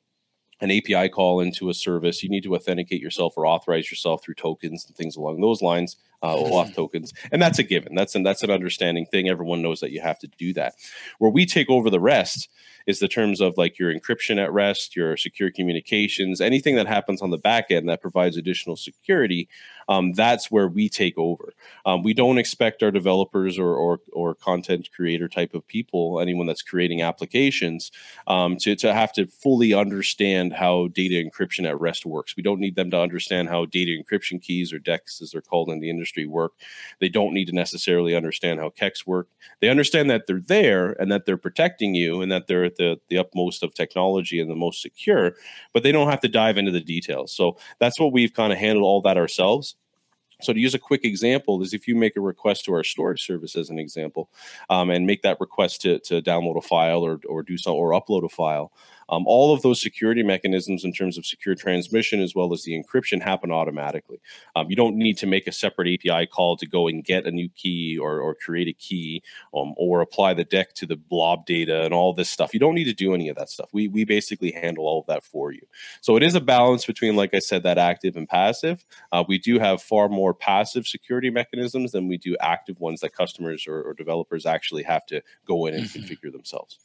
an 0.60 0.70
API 0.70 1.08
call 1.08 1.40
into 1.40 1.70
a 1.70 1.74
service, 1.74 2.22
you 2.22 2.28
need 2.28 2.42
to 2.42 2.54
authenticate 2.54 3.00
yourself 3.00 3.34
or 3.36 3.46
authorize 3.46 3.90
yourself 3.90 4.22
through 4.22 4.34
tokens 4.34 4.84
and 4.86 4.94
things 4.94 5.16
along 5.16 5.40
those 5.40 5.62
lines, 5.62 5.96
uh, 6.22 6.34
OAuth 6.34 6.74
tokens, 6.76 7.12
and 7.32 7.40
that's 7.40 7.58
a 7.58 7.62
given. 7.62 7.94
That's 7.94 8.14
an 8.14 8.22
that's 8.22 8.42
an 8.42 8.50
understanding 8.50 9.06
thing. 9.06 9.28
Everyone 9.28 9.62
knows 9.62 9.80
that 9.80 9.90
you 9.90 10.00
have 10.00 10.18
to 10.20 10.28
do 10.38 10.52
that. 10.54 10.74
Where 11.18 11.30
we 11.30 11.46
take 11.46 11.70
over 11.70 11.90
the 11.90 12.00
rest 12.00 12.48
is 12.86 12.98
the 12.98 13.08
terms 13.08 13.40
of 13.40 13.56
like 13.56 13.78
your 13.78 13.94
encryption 13.94 14.42
at 14.42 14.52
rest, 14.52 14.96
your 14.96 15.16
secure 15.16 15.50
communications, 15.50 16.40
anything 16.40 16.76
that 16.76 16.86
happens 16.86 17.22
on 17.22 17.30
the 17.30 17.38
back 17.38 17.70
end 17.70 17.88
that 17.88 18.00
provides 18.00 18.36
additional 18.36 18.76
security. 18.76 19.48
Um, 19.90 20.12
that's 20.12 20.50
where 20.50 20.68
we 20.68 20.88
take 20.88 21.18
over. 21.18 21.52
Um, 21.84 22.04
we 22.04 22.14
don't 22.14 22.38
expect 22.38 22.82
our 22.82 22.92
developers 22.92 23.58
or, 23.58 23.74
or, 23.74 24.00
or 24.12 24.36
content 24.36 24.88
creator 24.94 25.28
type 25.28 25.52
of 25.52 25.66
people, 25.66 26.20
anyone 26.20 26.46
that's 26.46 26.62
creating 26.62 27.02
applications, 27.02 27.90
um, 28.28 28.56
to 28.58 28.76
to 28.76 28.94
have 28.94 29.12
to 29.14 29.26
fully 29.26 29.74
understand 29.74 30.52
how 30.52 30.86
data 30.88 31.16
encryption 31.16 31.68
at 31.68 31.80
rest 31.80 32.06
works. 32.06 32.36
We 32.36 32.44
don't 32.44 32.60
need 32.60 32.76
them 32.76 32.90
to 32.92 33.00
understand 33.00 33.48
how 33.48 33.66
data 33.66 33.90
encryption 34.00 34.40
keys 34.40 34.72
or 34.72 34.78
DEKs, 34.78 35.20
as 35.20 35.32
they're 35.32 35.40
called 35.40 35.68
in 35.70 35.80
the 35.80 35.90
industry, 35.90 36.24
work. 36.24 36.52
They 37.00 37.08
don't 37.08 37.34
need 37.34 37.46
to 37.46 37.52
necessarily 37.52 38.14
understand 38.14 38.60
how 38.60 38.70
KEKs 38.70 39.06
work. 39.06 39.28
They 39.60 39.68
understand 39.68 40.08
that 40.10 40.28
they're 40.28 40.40
there 40.40 40.92
and 41.00 41.10
that 41.10 41.26
they're 41.26 41.36
protecting 41.36 41.96
you 41.96 42.22
and 42.22 42.30
that 42.30 42.46
they're 42.46 42.64
at 42.64 42.76
the, 42.76 43.00
the 43.08 43.18
utmost 43.18 43.64
of 43.64 43.74
technology 43.74 44.40
and 44.40 44.48
the 44.48 44.54
most 44.54 44.82
secure, 44.82 45.34
but 45.72 45.82
they 45.82 45.90
don't 45.90 46.10
have 46.10 46.20
to 46.20 46.28
dive 46.28 46.58
into 46.58 46.70
the 46.70 46.80
details. 46.80 47.32
So 47.32 47.56
that's 47.80 47.98
what 47.98 48.12
we've 48.12 48.32
kind 48.32 48.52
of 48.52 48.58
handled 48.58 48.84
all 48.84 49.02
that 49.02 49.16
ourselves. 49.16 49.74
So 50.42 50.52
to 50.52 50.60
use 50.60 50.74
a 50.74 50.78
quick 50.78 51.04
example 51.04 51.62
is 51.62 51.74
if 51.74 51.86
you 51.86 51.94
make 51.94 52.16
a 52.16 52.20
request 52.20 52.64
to 52.64 52.74
our 52.74 52.84
storage 52.84 53.24
service 53.24 53.56
as 53.56 53.70
an 53.70 53.78
example, 53.78 54.30
um, 54.68 54.90
and 54.90 55.06
make 55.06 55.22
that 55.22 55.40
request 55.40 55.82
to, 55.82 55.98
to 56.00 56.22
download 56.22 56.56
a 56.56 56.62
file 56.62 57.04
or, 57.04 57.20
or 57.28 57.42
do 57.42 57.56
some 57.56 57.74
or 57.74 57.92
upload 57.92 58.24
a 58.24 58.28
file, 58.28 58.72
um, 59.10 59.24
all 59.26 59.52
of 59.52 59.62
those 59.62 59.82
security 59.82 60.22
mechanisms 60.22 60.84
in 60.84 60.92
terms 60.92 61.18
of 61.18 61.26
secure 61.26 61.54
transmission 61.54 62.20
as 62.20 62.34
well 62.34 62.52
as 62.52 62.62
the 62.62 62.80
encryption 62.80 63.20
happen 63.20 63.50
automatically. 63.50 64.20
Um, 64.56 64.70
you 64.70 64.76
don't 64.76 64.96
need 64.96 65.18
to 65.18 65.26
make 65.26 65.46
a 65.46 65.52
separate 65.52 65.88
API 65.94 66.26
call 66.26 66.56
to 66.56 66.66
go 66.66 66.88
and 66.88 67.04
get 67.04 67.26
a 67.26 67.30
new 67.30 67.48
key 67.48 67.98
or, 67.98 68.20
or 68.20 68.34
create 68.34 68.68
a 68.68 68.72
key 68.72 69.22
um, 69.54 69.74
or 69.76 70.00
apply 70.00 70.34
the 70.34 70.44
DEK 70.44 70.74
to 70.74 70.86
the 70.86 70.96
blob 70.96 71.44
data 71.46 71.82
and 71.84 71.92
all 71.92 72.12
this 72.12 72.30
stuff. 72.30 72.54
You 72.54 72.60
don't 72.60 72.74
need 72.74 72.84
to 72.84 72.94
do 72.94 73.14
any 73.14 73.28
of 73.28 73.36
that 73.36 73.50
stuff. 73.50 73.68
We, 73.72 73.88
we 73.88 74.04
basically 74.04 74.52
handle 74.52 74.84
all 74.84 75.00
of 75.00 75.06
that 75.06 75.24
for 75.24 75.52
you. 75.52 75.62
So 76.00 76.16
it 76.16 76.22
is 76.22 76.34
a 76.34 76.40
balance 76.40 76.86
between, 76.86 77.16
like 77.16 77.34
I 77.34 77.40
said, 77.40 77.62
that 77.64 77.78
active 77.78 78.16
and 78.16 78.28
passive. 78.28 78.84
Uh, 79.12 79.24
we 79.26 79.38
do 79.38 79.58
have 79.58 79.82
far 79.82 80.08
more 80.08 80.32
passive 80.32 80.86
security 80.86 81.30
mechanisms 81.30 81.92
than 81.92 82.08
we 82.08 82.16
do 82.16 82.36
active 82.40 82.80
ones 82.80 83.00
that 83.00 83.12
customers 83.12 83.66
or, 83.66 83.82
or 83.82 83.94
developers 83.94 84.46
actually 84.46 84.84
have 84.84 85.04
to 85.06 85.22
go 85.46 85.66
in 85.66 85.74
and 85.74 85.84
mm-hmm. 85.84 86.00
configure 86.00 86.32
themselves. 86.32 86.78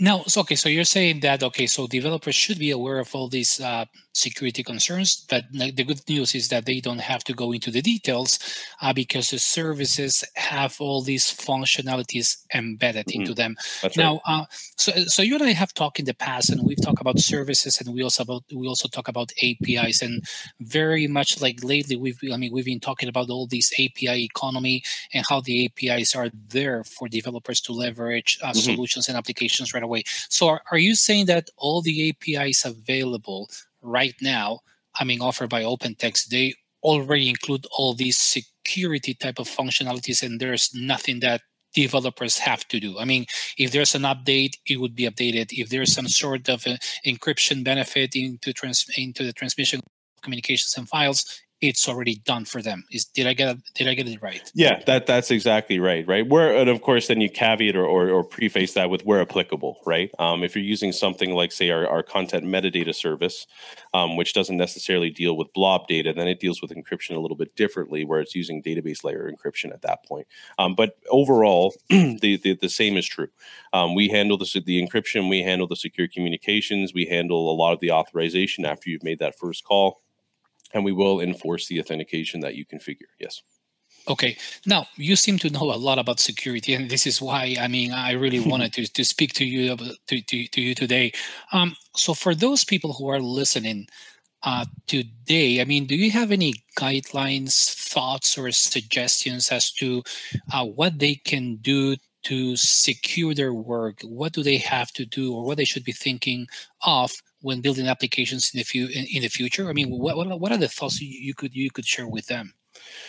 Now, 0.00 0.22
so, 0.26 0.42
okay, 0.42 0.54
so 0.54 0.68
you're 0.68 0.84
saying 0.84 1.20
that 1.20 1.42
okay, 1.42 1.66
so 1.66 1.88
developers 1.88 2.36
should 2.36 2.58
be 2.58 2.70
aware 2.70 3.00
of 3.00 3.12
all 3.14 3.28
these 3.28 3.60
uh, 3.60 3.84
security 4.12 4.62
concerns, 4.62 5.24
but 5.28 5.44
the 5.52 5.84
good 5.84 6.00
news 6.08 6.34
is 6.34 6.48
that 6.48 6.66
they 6.66 6.80
don't 6.80 7.00
have 7.00 7.24
to 7.24 7.32
go 7.32 7.50
into 7.50 7.70
the 7.70 7.82
details 7.82 8.38
uh, 8.80 8.92
because 8.92 9.30
the 9.30 9.38
services 9.38 10.24
have 10.36 10.76
all 10.80 11.02
these 11.02 11.26
functionalities 11.26 12.36
embedded 12.54 13.06
mm-hmm. 13.06 13.22
into 13.22 13.34
them. 13.34 13.56
That's 13.82 13.96
now, 13.96 14.20
right. 14.28 14.42
uh, 14.42 14.44
so 14.76 14.92
so 15.06 15.22
you 15.22 15.34
and 15.34 15.42
I 15.42 15.52
have 15.52 15.74
talked 15.74 15.98
in 15.98 16.04
the 16.04 16.14
past, 16.14 16.50
and 16.50 16.64
we've 16.64 16.80
talked 16.80 17.00
about 17.00 17.18
services, 17.18 17.80
and 17.80 17.92
we 17.92 18.02
also 18.02 18.22
about 18.22 18.44
we 18.54 18.68
also 18.68 18.86
talk 18.86 19.08
about 19.08 19.32
APIs, 19.42 20.00
and 20.00 20.22
very 20.60 21.08
much 21.08 21.40
like 21.40 21.64
lately, 21.64 21.96
we've 21.96 22.20
I 22.32 22.36
mean 22.36 22.52
we've 22.52 22.64
been 22.64 22.80
talking 22.80 23.08
about 23.08 23.30
all 23.30 23.48
these 23.48 23.72
API 23.74 24.24
economy 24.24 24.84
and 25.12 25.24
how 25.28 25.40
the 25.40 25.66
APIs 25.66 26.14
are 26.14 26.30
there 26.50 26.84
for 26.84 27.08
developers 27.08 27.60
to 27.62 27.72
leverage 27.72 28.38
uh, 28.42 28.48
mm-hmm. 28.48 28.58
solutions 28.60 29.08
and 29.08 29.16
applications 29.16 29.74
right 29.74 29.87
away. 29.88 30.02
So 30.28 30.48
are, 30.48 30.62
are 30.70 30.78
you 30.78 30.94
saying 30.94 31.26
that 31.26 31.50
all 31.56 31.82
the 31.82 31.96
APIs 32.10 32.64
available 32.64 33.48
right 33.82 34.14
now, 34.20 34.60
I 35.00 35.04
mean, 35.04 35.20
offered 35.20 35.50
by 35.50 35.62
OpenText, 35.62 36.28
they 36.28 36.54
already 36.82 37.28
include 37.28 37.66
all 37.70 37.94
these 37.94 38.18
security 38.18 39.14
type 39.14 39.38
of 39.38 39.48
functionalities, 39.48 40.22
and 40.22 40.40
there's 40.40 40.70
nothing 40.74 41.20
that 41.20 41.40
developers 41.74 42.38
have 42.38 42.66
to 42.68 42.80
do. 42.80 42.98
I 42.98 43.04
mean, 43.04 43.26
if 43.56 43.72
there's 43.72 43.94
an 43.94 44.02
update, 44.02 44.54
it 44.66 44.80
would 44.80 44.94
be 44.94 45.04
updated. 45.04 45.48
If 45.52 45.68
there's 45.68 45.92
some 45.92 46.08
sort 46.08 46.48
of 46.48 46.66
uh, 46.66 46.76
encryption 47.06 47.62
benefit 47.62 48.16
into 48.16 48.52
trans- 48.52 48.86
into 48.96 49.24
the 49.24 49.32
transmission 49.32 49.80
communications 50.22 50.74
and 50.76 50.88
files, 50.88 51.24
it's 51.60 51.88
already 51.88 52.16
done 52.24 52.44
for 52.44 52.62
them. 52.62 52.84
Is 52.90 53.06
did 53.06 53.26
I 53.26 53.34
get 53.34 53.56
did 53.74 53.88
I 53.88 53.94
get 53.94 54.06
it 54.06 54.22
right? 54.22 54.50
Yeah, 54.54 54.80
that 54.86 55.06
that's 55.06 55.30
exactly 55.30 55.80
right. 55.80 56.06
Right. 56.06 56.26
Where 56.26 56.54
and 56.54 56.70
of 56.70 56.82
course 56.82 57.08
then 57.08 57.20
you 57.20 57.28
caveat 57.28 57.74
or, 57.74 57.84
or, 57.84 58.10
or 58.10 58.24
preface 58.24 58.74
that 58.74 58.90
with 58.90 59.04
where 59.04 59.20
applicable. 59.20 59.80
Right. 59.84 60.10
Um, 60.18 60.44
if 60.44 60.54
you're 60.54 60.64
using 60.64 60.92
something 60.92 61.32
like 61.32 61.50
say 61.50 61.70
our, 61.70 61.86
our 61.86 62.02
content 62.02 62.44
metadata 62.44 62.94
service, 62.94 63.46
um, 63.92 64.16
which 64.16 64.34
doesn't 64.34 64.56
necessarily 64.56 65.10
deal 65.10 65.36
with 65.36 65.52
blob 65.52 65.88
data, 65.88 66.12
then 66.12 66.28
it 66.28 66.38
deals 66.38 66.62
with 66.62 66.70
encryption 66.70 67.16
a 67.16 67.20
little 67.20 67.36
bit 67.36 67.56
differently, 67.56 68.04
where 68.04 68.20
it's 68.20 68.34
using 68.34 68.62
database 68.62 69.02
layer 69.02 69.30
encryption 69.30 69.72
at 69.72 69.82
that 69.82 70.04
point. 70.04 70.26
Um, 70.58 70.74
but 70.74 70.98
overall, 71.10 71.74
the, 71.88 72.38
the, 72.42 72.56
the 72.60 72.68
same 72.68 72.96
is 72.96 73.06
true. 73.06 73.28
Um, 73.72 73.94
we 73.94 74.08
handle 74.08 74.38
the 74.38 74.48
the 74.64 74.84
encryption, 74.84 75.28
we 75.28 75.42
handle 75.42 75.66
the 75.66 75.76
secure 75.76 76.08
communications, 76.08 76.94
we 76.94 77.06
handle 77.06 77.50
a 77.50 77.54
lot 77.54 77.72
of 77.72 77.80
the 77.80 77.90
authorization 77.90 78.64
after 78.64 78.90
you've 78.90 79.04
made 79.04 79.18
that 79.18 79.38
first 79.38 79.64
call 79.64 80.00
and 80.72 80.84
we 80.84 80.92
will 80.92 81.20
enforce 81.20 81.66
the 81.66 81.80
authentication 81.80 82.40
that 82.40 82.54
you 82.54 82.64
configure. 82.66 83.12
Yes. 83.20 83.42
Okay. 84.08 84.38
Now 84.64 84.86
you 84.96 85.16
seem 85.16 85.38
to 85.38 85.50
know 85.50 85.72
a 85.72 85.76
lot 85.76 85.98
about 85.98 86.20
security, 86.20 86.74
and 86.74 86.90
this 86.90 87.06
is 87.06 87.20
why 87.20 87.56
I 87.60 87.68
mean 87.68 87.92
I 87.92 88.12
really 88.12 88.40
wanted 88.52 88.72
to, 88.74 88.86
to 88.92 89.04
speak 89.04 89.34
to 89.34 89.44
you 89.44 89.76
to, 89.76 90.20
to, 90.22 90.46
to 90.48 90.60
you 90.60 90.74
today. 90.74 91.12
Um, 91.52 91.76
so 91.94 92.14
for 92.14 92.34
those 92.34 92.64
people 92.64 92.94
who 92.94 93.08
are 93.08 93.20
listening 93.20 93.88
uh, 94.42 94.64
today, 94.86 95.60
I 95.60 95.64
mean, 95.64 95.86
do 95.86 95.96
you 95.96 96.10
have 96.12 96.30
any 96.30 96.54
guidelines, 96.78 97.74
thoughts, 97.74 98.38
or 98.38 98.50
suggestions 98.52 99.50
as 99.50 99.72
to 99.72 100.02
uh, 100.52 100.64
what 100.64 101.00
they 101.00 101.16
can 101.16 101.56
do 101.56 101.96
to 102.24 102.56
secure 102.56 103.34
their 103.34 103.52
work? 103.52 104.00
What 104.02 104.32
do 104.32 104.42
they 104.42 104.58
have 104.58 104.92
to 104.92 105.04
do, 105.04 105.34
or 105.34 105.44
what 105.44 105.56
they 105.56 105.64
should 105.64 105.84
be 105.84 105.92
thinking 105.92 106.46
of 106.84 107.12
when 107.40 107.60
building 107.60 107.88
applications 107.88 108.50
in 108.54 108.58
the, 108.60 109.16
in, 109.16 109.22
the 109.22 109.28
future? 109.28 109.68
I 109.68 109.72
mean, 109.72 109.90
what, 109.90 110.16
what, 110.16 110.52
are 110.52 110.56
the 110.56 110.68
thoughts 110.68 111.00
you 111.00 111.34
could 111.34 111.54
you 111.54 111.70
could 111.70 111.86
share 111.86 112.08
with 112.08 112.26
them? 112.26 112.54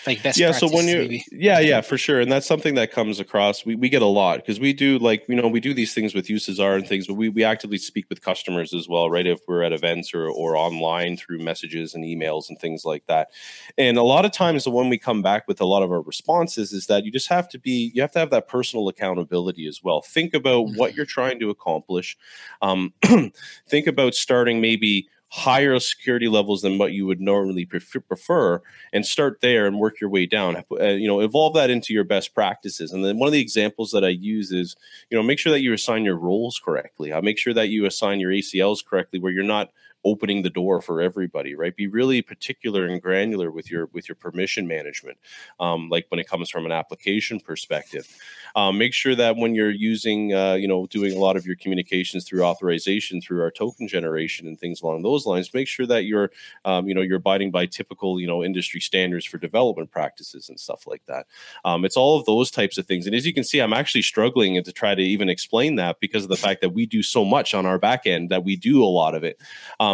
Like 0.05 0.24
best 0.24 0.39
yeah 0.39 0.51
so 0.51 0.67
when 0.67 0.88
you 0.88 0.98
maybe. 0.98 1.25
yeah 1.31 1.59
yeah 1.59 1.81
for 1.81 1.98
sure 1.98 2.19
and 2.19 2.31
that's 2.31 2.48
something 2.48 2.75
that 2.75 2.91
comes 2.91 3.19
across 3.19 3.65
we, 3.65 3.75
we 3.75 3.89
get 3.89 4.01
a 4.01 4.07
lot 4.07 4.38
because 4.38 4.59
we 4.59 4.74
do 4.74 4.98
like 5.00 5.27
you 5.27 5.36
know 5.36 5.48
we 5.48 5.59
do 5.59 5.74
these 5.74 5.93
things 5.93 6.13
with 6.13 6.29
you 6.29 6.39
Cesar 6.39 6.74
and 6.75 6.88
things 6.88 7.07
but 7.07 7.15
we, 7.15 7.29
we 7.29 7.43
actively 7.43 7.77
speak 7.77 8.05
with 8.09 8.21
customers 8.21 8.74
as 8.74 8.88
well 8.88 9.09
right 9.09 9.27
if 9.27 9.41
we're 9.48 9.63
at 9.63 9.74
events 9.74 10.13
or, 10.13 10.27
or 10.27 10.55
online 10.55 11.17
through 11.17 11.39
messages 11.39 11.93
and 11.93 12.03
emails 12.03 12.50
and 12.50 12.59
things 12.59 12.86
like 12.86 13.05
that 13.07 13.29
and 13.77 13.98
a 13.98 14.03
lot 14.03 14.25
of 14.25 14.31
times 14.31 14.67
when 14.67 14.89
we 14.89 14.98
come 14.98 15.21
back 15.21 15.48
with 15.48 15.59
a 15.62 15.65
lot 15.65 15.83
of 15.83 15.91
our 15.91 16.01
responses 16.01 16.71
is 16.71 16.88
that 16.88 17.03
you 17.05 17.12
just 17.12 17.27
have 17.27 17.50
to 17.50 17.59
be 17.59 17.91
you 17.93 18.01
have 18.01 18.12
to 18.12 18.19
have 18.19 18.29
that 18.29 18.48
personal 18.48 18.88
accountability 18.88 19.67
as 19.67 19.83
well 19.83 20.01
think 20.01 20.33
about 20.33 20.65
mm-hmm. 20.65 20.77
what 20.77 20.95
you're 20.95 21.05
trying 21.05 21.39
to 21.39 21.50
accomplish 21.50 22.17
um, 22.62 22.93
think 23.67 23.88
about 23.88 24.13
starting 24.13 24.62
maybe 24.62 25.07
higher 25.31 25.79
security 25.79 26.27
levels 26.27 26.62
than 26.62 26.77
what 26.77 26.91
you 26.91 27.05
would 27.05 27.21
normally 27.21 27.65
prefer 27.65 28.62
and 28.91 29.05
start 29.05 29.41
there 29.41 29.67
and 29.67 29.79
work 29.79 30.01
your 30.01 30.09
way 30.09 30.25
down. 30.25 30.57
Uh, 30.71 30.86
you 30.86 31.07
know 31.07 31.19
evolve 31.19 31.53
that 31.53 31.69
into 31.69 31.93
your 31.93 32.03
best 32.03 32.33
practices. 32.33 32.91
And 32.91 33.05
then 33.05 33.19
one 33.19 33.27
of 33.27 33.33
the 33.33 33.41
examples 33.41 33.91
that 33.91 34.03
i 34.03 34.09
use 34.09 34.51
is 34.51 34.75
you 35.09 35.17
know 35.17 35.24
make 35.24 35.39
sure 35.39 35.51
that 35.51 35.62
you 35.62 35.71
assign 35.74 36.03
your 36.03 36.17
roles 36.17 36.59
correctly. 36.63 37.12
Uh, 37.12 37.21
make 37.21 37.38
sure 37.38 37.53
that 37.53 37.69
you 37.69 37.86
assign 37.86 38.19
your 38.19 38.31
acls 38.31 38.86
correctly 38.86 39.19
where 39.19 39.31
you're 39.31 39.43
not 39.43 39.69
opening 40.06 40.41
the 40.41 40.50
door 40.50 40.82
for 40.82 41.01
everybody, 41.01 41.56
right? 41.56 41.75
Be 41.75 41.88
really 41.88 42.22
particular 42.22 42.86
and 42.86 43.01
granular 43.01 43.51
with 43.51 43.70
your 43.70 43.88
with 43.94 44.08
your 44.08 44.15
permission 44.15 44.68
management, 44.68 45.18
um, 45.60 45.89
like 45.89 46.06
when 46.10 46.20
it 46.20 46.27
comes 46.27 46.50
from 46.50 46.65
an 46.65 46.72
application 46.72 47.39
perspective. 47.39 48.08
Um, 48.56 48.77
make 48.77 48.94
sure 48.94 49.15
that 49.15 49.36
when 49.36 49.53
you're 49.53 49.70
using, 49.70 50.34
uh, 50.34 50.53
you 50.53 50.68
know, 50.68 50.88
doing 50.88 51.15
a 51.15 51.20
lot 51.20 51.36
of 51.36 51.46
your 51.46 51.56
communications 51.56 52.25
through 52.25 52.44
authorization, 52.44 53.22
through 53.22 53.41
our 53.41 53.51
token 53.51 53.88
generation 53.88 54.48
and 54.48 54.60
things 54.60 54.82
along 54.82 55.03
those 55.03 55.25
lines, 55.25 55.53
make 55.53 55.68
sure 55.68 55.86
that 55.86 56.06
you're, 56.06 56.32
um, 56.65 56.88
you 56.88 56.94
know, 56.94 57.01
you're 57.01 57.18
abiding 57.18 57.51
by 57.51 57.65
typical, 57.65 58.20
you 58.20 58.27
know, 58.27 58.44
industry 58.44 58.79
standards 58.79 59.25
for 59.25 59.38
development 59.38 59.91
practices 59.91 60.50
and 60.50 60.60
stuff 60.60 60.88
like 60.88 61.06
that. 61.06 61.27
Um, 61.65 61.86
it's 61.86 61.98
all 61.98 62.18
of 62.18 62.25
those 62.25 62.50
types 62.51 62.77
of 62.77 62.86
things. 62.86 63.06
And 63.06 63.15
as 63.15 63.25
you 63.25 63.34
can 63.34 63.44
see, 63.44 63.60
I'm 63.60 63.74
actually 63.74 64.01
struggling 64.01 64.62
to 64.63 64.72
try 64.72 64.96
to 64.96 65.01
even 65.01 65.29
explain 65.29 65.75
that 65.75 66.00
because 66.00 66.24
of 66.24 66.29
the 66.29 66.36
fact 66.36 66.62
that 66.62 66.70
we 66.70 66.86
do 66.86 67.03
so 67.03 67.24
much 67.24 67.53
on 67.53 67.65
our 67.65 67.77
back 67.77 68.06
end 68.06 68.29
that 68.29 68.44
we 68.44 68.56
do 68.56 68.84
a 68.84 68.86
lot 68.86 69.15
of 69.15 69.24
it. 69.24 69.39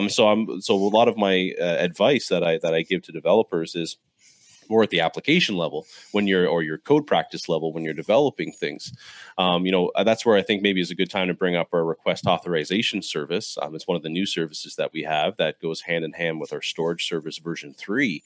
So 0.10 0.28
I'm 0.28 0.62
so 0.62 0.76
a 0.76 0.78
lot 0.78 1.08
of 1.08 1.18
my 1.18 1.52
uh, 1.60 1.64
advice 1.64 2.28
that 2.30 2.44
I 2.44 2.60
that 2.60 2.74
I 2.74 2.82
give 2.82 3.02
to 3.04 3.12
developers 3.12 3.76
is 3.76 3.98
more 4.70 4.84
at 4.84 4.90
the 4.90 5.00
application 5.00 5.56
level 5.56 5.86
when 6.12 6.28
you're 6.28 6.48
or 6.48 6.64
your 6.64 6.78
code 6.78 7.08
practice 7.08 7.50
level 7.50 7.74
when 7.74 7.84
you're 7.84 7.94
developing 7.94 8.52
things. 8.52 8.94
Um, 9.38 9.66
you 9.66 9.72
know 9.72 9.92
uh, 9.96 10.04
that's 10.04 10.26
where 10.26 10.38
i 10.38 10.42
think 10.42 10.62
maybe 10.62 10.82
is 10.82 10.92
a 10.92 10.96
good 10.96 11.10
time 11.10 11.28
to 11.28 11.34
bring 11.34 11.56
up 11.56 11.70
our 11.74 11.84
request 11.84 12.26
authorization 12.28 13.02
service. 13.02 13.58
Um, 13.62 13.76
it's 13.76 13.88
one 13.88 13.98
of 13.98 14.04
the 14.04 14.10
new 14.10 14.26
services 14.26 14.76
that 14.76 14.92
we 14.94 15.04
have 15.04 15.38
that 15.38 15.60
goes 15.62 15.82
hand 15.82 16.04
in 16.06 16.14
hand 16.14 16.40
with 16.40 16.54
our 16.54 16.62
storage 16.62 17.08
service 17.08 17.38
version 17.38 17.74
3 17.74 18.24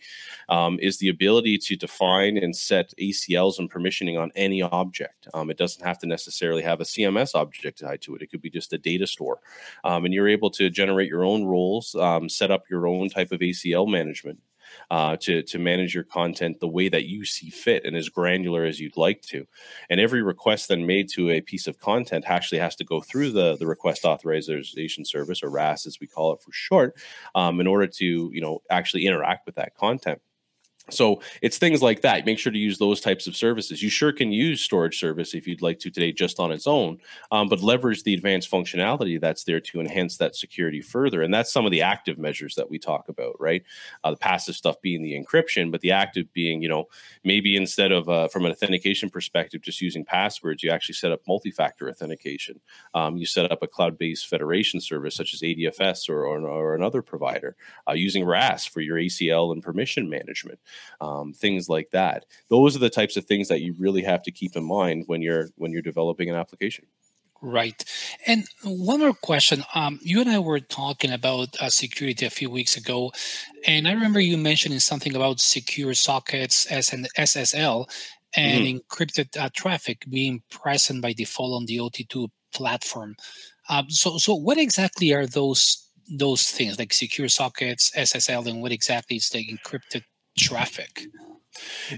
um, 0.50 0.80
is 0.82 0.98
the 0.98 1.10
ability 1.10 1.58
to 1.58 1.76
define 1.76 2.38
and 2.38 2.56
set 2.56 2.94
acls 3.00 3.60
and 3.60 3.72
permissioning 3.72 4.20
on 4.20 4.32
any 4.36 4.62
object. 4.62 5.28
Um, 5.34 5.50
it 5.50 5.58
doesn't 5.58 5.86
have 5.86 6.00
to 6.00 6.08
necessarily 6.08 6.62
have 6.62 6.82
a 6.82 6.84
cms 6.84 7.36
object 7.36 7.80
tied 7.80 8.02
to 8.02 8.16
it. 8.16 8.22
It 8.22 8.28
could 8.32 8.42
be 8.42 8.50
just 8.50 8.74
a 8.74 8.78
data 8.78 9.08
store. 9.08 9.40
Um, 9.84 10.06
and 10.06 10.14
you're 10.14 10.28
able 10.28 10.50
to 10.52 10.70
generate 10.70 11.10
your 11.10 11.24
own 11.24 11.46
roles 11.46 11.96
um, 11.96 12.30
set 12.30 12.52
up 12.52 12.70
your 12.70 12.88
own 12.88 13.10
type 13.10 13.32
of 13.32 13.40
acl 13.40 13.90
management 13.90 14.40
uh, 14.92 15.16
to 15.18 15.44
to 15.44 15.60
manage 15.60 15.94
your 15.94 16.04
content 16.04 16.60
the 16.60 16.68
way 16.68 16.90
that 16.90 17.06
you 17.06 17.26
see 17.26 17.50
fit 17.50 17.86
and 17.86 17.96
as 17.96 18.10
granular 18.10 18.66
as 18.66 18.80
you'd 18.80 18.98
like 18.98 19.22
to. 19.22 19.46
And 19.90 20.00
every 20.00 20.22
request 20.22 20.68
then 20.68 20.86
made 20.86 21.10
to 21.10 21.30
a 21.30 21.42
piece 21.42 21.68
of 21.68 21.80
content 21.80 22.26
actually 22.28 22.60
has 22.60 22.76
to 22.78 22.84
go 22.84 23.02
through 23.02 23.32
the 23.32 23.58
the 23.58 23.68
request 23.68 24.06
authorization 24.06 25.06
service 25.06 25.44
or 25.44 25.50
RAS 25.50 25.86
as 25.86 26.00
we 26.00 26.08
call 26.08 26.34
it 26.34 26.42
for 26.42 26.52
short, 26.52 26.96
um, 27.36 27.60
in 27.60 27.68
order 27.68 27.88
to 27.88 28.32
you 28.34 28.42
know 28.42 28.62
actually 28.70 29.06
interact 29.06 29.46
with 29.46 29.56
that 29.56 29.76
content. 29.76 30.22
So 30.92 31.22
it's 31.42 31.58
things 31.58 31.82
like 31.82 32.02
that. 32.02 32.26
Make 32.26 32.40
sure 32.40 32.52
to 32.52 32.58
use 32.58 32.78
those 32.78 33.02
types 33.02 33.28
of 33.28 33.36
services. 33.36 33.82
You 33.82 33.90
sure 33.90 34.12
can 34.12 34.32
use 34.32 34.62
storage 34.62 35.00
service 35.00 35.34
if 35.34 35.48
you'd 35.48 35.62
like 35.62 35.80
to 35.80 35.90
today 35.90 36.12
just 36.12 36.40
on 36.40 36.52
its 36.52 36.68
own, 36.68 37.00
um, 37.32 37.48
but 37.48 37.62
leverage 37.62 38.04
the 38.04 38.14
advanced 38.14 38.50
functionality 38.50 39.20
that's 39.20 39.44
there 39.44 39.60
to 39.60 39.80
enhance 39.80 40.18
that 40.18 40.36
security 40.36 40.82
further. 40.82 41.22
And 41.22 41.34
that's 41.34 41.52
some 41.52 41.66
of 41.66 41.72
the 41.72 41.82
active 41.82 42.18
measures 42.18 42.56
that 42.56 42.70
we 42.70 42.80
talk 42.80 43.10
about, 43.10 43.36
right? 43.40 43.64
Uh, 44.04 44.12
the 44.12 44.18
passive 44.18 44.56
stuff 44.56 44.82
being 44.82 45.02
the 45.02 45.14
encryption, 45.14 45.72
but 45.72 45.82
the 45.82 45.92
active 45.92 46.32
being, 46.34 46.62
you 46.62 46.70
know, 46.70 46.88
maybe 47.24 47.56
instead 47.56 47.92
of 47.92 48.10
uh, 48.10 48.28
from 48.28 48.46
an 48.46 48.52
authentication 48.52 49.10
perspective, 49.10 49.62
just 49.62 49.82
using 49.82 50.06
passwords, 50.06 50.64
you 50.64 50.72
actually 50.72 50.96
set 50.96 51.12
up 51.12 51.22
multi-factor 51.28 51.90
authentication. 51.90 52.60
Um, 52.94 53.18
you 53.18 53.26
set 53.26 53.52
up 53.52 53.64
a 53.64 53.68
cloud-based 53.68 54.28
federation 54.28 54.82
service 54.82 55.16
such 55.16 55.34
as 55.34 55.42
ADFS 55.42 56.10
or, 56.10 56.26
or, 56.26 56.40
or 56.48 56.76
another 56.76 57.02
provider 57.02 57.56
uh, 57.88 57.94
using 57.94 58.26
RAS 58.26 58.66
for 58.66 58.82
your 58.82 58.98
ACL 58.98 59.52
and 59.52 59.64
permission 59.64 60.10
management 60.10 60.60
um, 61.02 61.34
things 61.34 61.70
like 61.70 61.90
that. 61.92 62.26
Those 62.50 62.76
are 62.76 62.80
the 62.80 62.90
types 62.90 63.18
of 63.18 63.26
things 63.26 63.48
that 63.48 63.62
you 63.62 63.76
really 63.78 64.04
have 64.04 64.24
to 64.24 64.32
keep 64.32 64.56
in 64.56 64.64
mind 64.64 65.04
when 65.08 65.22
you're 65.22 65.50
when 65.56 65.72
you're 65.72 65.82
developing 65.82 66.30
an 66.30 66.36
application. 66.36 66.86
Right. 67.42 67.86
And 68.28 68.44
one 68.64 69.00
more 69.00 69.14
question. 69.14 69.64
Um, 69.74 70.00
you 70.04 70.20
and 70.20 70.30
I 70.30 70.40
were 70.40 70.60
talking 70.60 71.12
about 71.12 71.56
uh, 71.62 71.70
security 71.70 72.26
a 72.26 72.30
few 72.30 72.50
weeks 72.50 72.76
ago, 72.76 73.14
and 73.66 73.88
I 73.88 73.94
remember 73.94 74.20
you 74.20 74.38
mentioning 74.38 74.80
something 74.80 75.16
about 75.16 75.40
secure 75.40 75.94
sockets 75.94 76.66
as 76.66 76.92
an 76.92 77.08
SSL 77.18 77.86
and 78.36 78.66
mm-hmm. 78.66 78.78
encrypted 78.78 79.42
uh, 79.42 79.50
traffic 79.56 80.06
being 80.10 80.44
present 80.52 81.02
by 81.02 81.14
default 81.14 81.54
on 81.56 81.66
the 81.66 81.78
OT2 81.78 82.30
platform. 82.54 83.16
Um, 83.70 83.90
so, 83.90 84.18
so 84.18 84.36
what 84.36 84.58
exactly 84.58 85.14
are 85.14 85.26
those 85.26 85.86
those 86.12 86.50
things 86.50 86.80
like 86.80 86.92
secure 86.92 87.28
sockets, 87.28 87.92
SSL, 87.96 88.48
and 88.48 88.62
what 88.62 88.72
exactly 88.72 89.18
is 89.18 89.30
the 89.30 89.46
encrypted 89.48 90.04
traffic. 90.40 91.08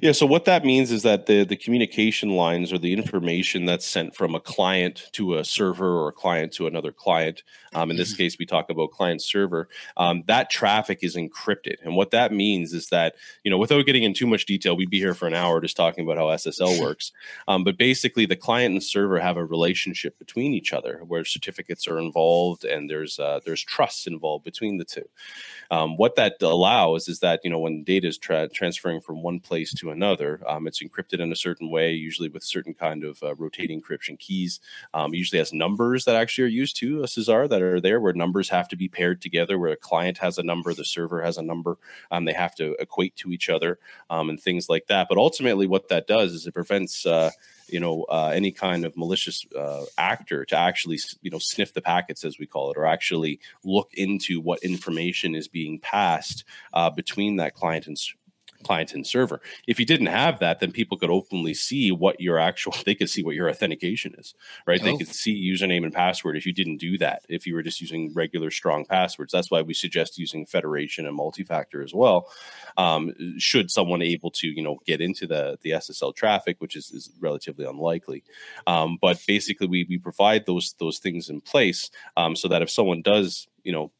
Yeah, 0.01 0.13
so 0.13 0.25
what 0.25 0.45
that 0.45 0.63
means 0.63 0.91
is 0.91 1.03
that 1.03 1.25
the 1.25 1.43
the 1.43 1.55
communication 1.55 2.35
lines 2.35 2.71
or 2.71 2.77
the 2.77 2.93
information 2.93 3.65
that's 3.65 3.85
sent 3.85 4.15
from 4.15 4.33
a 4.33 4.39
client 4.39 5.09
to 5.13 5.35
a 5.35 5.43
server 5.45 5.99
or 5.99 6.09
a 6.09 6.13
client 6.13 6.53
to 6.53 6.67
another 6.67 6.91
client. 6.91 7.43
Um, 7.73 7.91
in 7.91 7.97
this 7.97 8.13
mm-hmm. 8.13 8.17
case, 8.17 8.37
we 8.39 8.45
talk 8.45 8.69
about 8.69 8.91
client 8.91 9.21
server. 9.21 9.69
Um, 9.97 10.23
that 10.27 10.49
traffic 10.49 10.99
is 11.01 11.15
encrypted, 11.15 11.75
and 11.83 11.95
what 11.95 12.11
that 12.11 12.31
means 12.31 12.73
is 12.73 12.87
that 12.89 13.15
you 13.43 13.51
know, 13.51 13.57
without 13.57 13.85
getting 13.85 14.03
in 14.03 14.13
too 14.13 14.27
much 14.27 14.45
detail, 14.45 14.75
we'd 14.75 14.89
be 14.89 14.99
here 14.99 15.13
for 15.13 15.27
an 15.27 15.33
hour 15.33 15.59
just 15.59 15.77
talking 15.77 16.05
about 16.05 16.17
how 16.17 16.27
SSL 16.27 16.81
works. 16.81 17.11
Um, 17.47 17.63
but 17.63 17.77
basically, 17.77 18.25
the 18.25 18.35
client 18.35 18.73
and 18.73 18.83
server 18.83 19.19
have 19.19 19.37
a 19.37 19.45
relationship 19.45 20.17
between 20.17 20.53
each 20.53 20.73
other 20.73 21.01
where 21.05 21.25
certificates 21.25 21.87
are 21.87 21.99
involved 21.99 22.63
and 22.63 22.89
there's 22.89 23.19
uh, 23.19 23.41
there's 23.45 23.63
trust 23.63 24.07
involved 24.07 24.45
between 24.45 24.77
the 24.77 24.85
two. 24.85 25.07
Um, 25.69 25.97
what 25.97 26.15
that 26.15 26.41
allows 26.41 27.07
is 27.07 27.19
that 27.19 27.41
you 27.43 27.49
know 27.49 27.59
when 27.59 27.83
data 27.83 28.07
is 28.07 28.17
tra- 28.17 28.49
transferring 28.49 29.01
from 29.01 29.21
one 29.21 29.40
place 29.41 29.73
to 29.75 29.91
another, 29.91 30.41
um, 30.47 30.67
it's 30.67 30.81
encrypted 30.81 31.19
in 31.19 31.31
a 31.31 31.35
certain 31.35 31.69
way, 31.69 31.91
usually 31.93 32.29
with 32.29 32.43
certain 32.43 32.73
kind 32.73 33.03
of 33.03 33.21
uh, 33.23 33.35
rotating 33.35 33.81
encryption 33.81 34.17
keys. 34.17 34.59
Um, 34.93 35.13
usually 35.13 35.39
has 35.39 35.53
numbers 35.53 36.05
that 36.05 36.15
actually 36.15 36.45
are 36.45 36.47
used 36.47 36.77
to 36.77 37.03
a 37.03 37.07
Cesar 37.07 37.47
that 37.47 37.61
are 37.61 37.81
there, 37.81 37.99
where 37.99 38.13
numbers 38.13 38.49
have 38.49 38.67
to 38.69 38.75
be 38.75 38.87
paired 38.87 39.21
together, 39.21 39.57
where 39.59 39.71
a 39.71 39.77
client 39.77 40.17
has 40.19 40.37
a 40.37 40.43
number, 40.43 40.73
the 40.73 40.85
server 40.85 41.21
has 41.21 41.37
a 41.37 41.41
number, 41.41 41.77
um, 42.11 42.25
they 42.25 42.33
have 42.33 42.55
to 42.55 42.75
equate 42.79 43.15
to 43.17 43.31
each 43.31 43.49
other, 43.49 43.79
um, 44.09 44.29
and 44.29 44.39
things 44.39 44.69
like 44.69 44.87
that. 44.87 45.07
But 45.09 45.17
ultimately, 45.17 45.67
what 45.67 45.89
that 45.89 46.07
does 46.07 46.33
is 46.33 46.47
it 46.47 46.53
prevents 46.53 47.05
uh, 47.05 47.31
you 47.71 47.79
know 47.79 48.03
uh, 48.03 48.31
any 48.33 48.51
kind 48.51 48.85
of 48.85 48.95
malicious 48.95 49.45
uh, 49.57 49.85
actor 49.97 50.45
to 50.45 50.57
actually 50.57 50.99
you 51.21 51.31
know 51.31 51.39
sniff 51.39 51.73
the 51.73 51.81
packets 51.81 52.23
as 52.23 52.37
we 52.37 52.45
call 52.45 52.71
it 52.71 52.77
or 52.77 52.85
actually 52.85 53.39
look 53.63 53.89
into 53.93 54.39
what 54.39 54.59
information 54.63 55.33
is 55.33 55.47
being 55.47 55.79
passed 55.79 56.43
uh, 56.73 56.89
between 56.89 57.37
that 57.37 57.53
client 57.53 57.87
and 57.87 57.97
client 58.63 58.93
and 58.93 59.05
server. 59.05 59.41
If 59.67 59.79
you 59.79 59.85
didn't 59.85 60.07
have 60.07 60.39
that, 60.39 60.59
then 60.59 60.71
people 60.71 60.97
could 60.97 61.09
openly 61.09 61.53
see 61.53 61.91
what 61.91 62.19
your 62.19 62.39
actual 62.39 62.73
they 62.85 62.95
could 62.95 63.09
see 63.09 63.23
what 63.23 63.35
your 63.35 63.49
authentication 63.49 64.15
is, 64.17 64.33
right? 64.65 64.81
Oh. 64.81 64.85
They 64.85 64.97
could 64.97 65.07
see 65.07 65.35
username 65.35 65.83
and 65.83 65.93
password 65.93 66.37
if 66.37 66.45
you 66.45 66.53
didn't 66.53 66.77
do 66.77 66.97
that. 66.99 67.23
If 67.29 67.45
you 67.45 67.55
were 67.55 67.63
just 67.63 67.81
using 67.81 68.13
regular 68.13 68.51
strong 68.51 68.85
passwords, 68.85 69.31
that's 69.31 69.51
why 69.51 69.61
we 69.61 69.73
suggest 69.73 70.17
using 70.17 70.45
federation 70.45 71.05
and 71.05 71.15
multi-factor 71.15 71.81
as 71.81 71.93
well. 71.93 72.29
Um, 72.77 73.13
should 73.37 73.71
someone 73.71 74.01
able 74.01 74.31
to 74.31 74.47
you 74.47 74.63
know 74.63 74.79
get 74.85 75.01
into 75.01 75.27
the 75.27 75.57
the 75.61 75.71
SSL 75.71 76.15
traffic, 76.15 76.57
which 76.59 76.75
is, 76.75 76.91
is 76.91 77.11
relatively 77.19 77.65
unlikely, 77.65 78.23
um, 78.67 78.97
but 79.01 79.21
basically 79.27 79.67
we 79.67 79.85
we 79.89 79.97
provide 79.97 80.45
those 80.45 80.75
those 80.79 80.99
things 80.99 81.29
in 81.29 81.41
place 81.41 81.89
um, 82.17 82.35
so 82.35 82.47
that 82.47 82.61
if 82.61 82.69
someone 82.69 83.01
does 83.01 83.47
you 83.63 83.71
know 83.71 83.91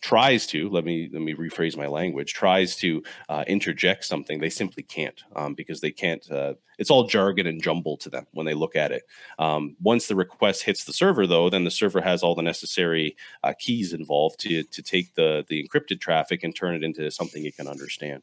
tries 0.00 0.46
to 0.46 0.68
let 0.68 0.84
me 0.84 1.08
let 1.12 1.22
me 1.22 1.34
rephrase 1.34 1.76
my 1.76 1.86
language 1.86 2.32
tries 2.34 2.76
to 2.76 3.02
uh, 3.28 3.44
interject 3.46 4.04
something 4.04 4.38
they 4.38 4.50
simply 4.50 4.82
can't 4.82 5.22
um, 5.34 5.54
because 5.54 5.80
they 5.80 5.90
can't 5.90 6.30
uh, 6.30 6.54
it's 6.78 6.90
all 6.90 7.08
jargon 7.08 7.46
and 7.48 7.60
jumble 7.60 7.96
to 7.96 8.08
them 8.08 8.26
when 8.32 8.46
they 8.46 8.54
look 8.54 8.76
at 8.76 8.92
it. 8.92 9.02
Um, 9.40 9.74
once 9.82 10.06
the 10.06 10.14
request 10.14 10.62
hits 10.62 10.84
the 10.84 10.92
server 10.92 11.26
though 11.26 11.50
then 11.50 11.64
the 11.64 11.70
server 11.70 12.00
has 12.00 12.22
all 12.22 12.34
the 12.34 12.42
necessary 12.42 13.16
uh, 13.42 13.52
keys 13.58 13.92
involved 13.92 14.38
to 14.40 14.62
to 14.62 14.82
take 14.82 15.14
the 15.14 15.44
the 15.48 15.66
encrypted 15.66 16.00
traffic 16.00 16.44
and 16.44 16.54
turn 16.54 16.74
it 16.74 16.84
into 16.84 17.10
something 17.10 17.44
it 17.44 17.56
can 17.56 17.68
understand. 17.68 18.22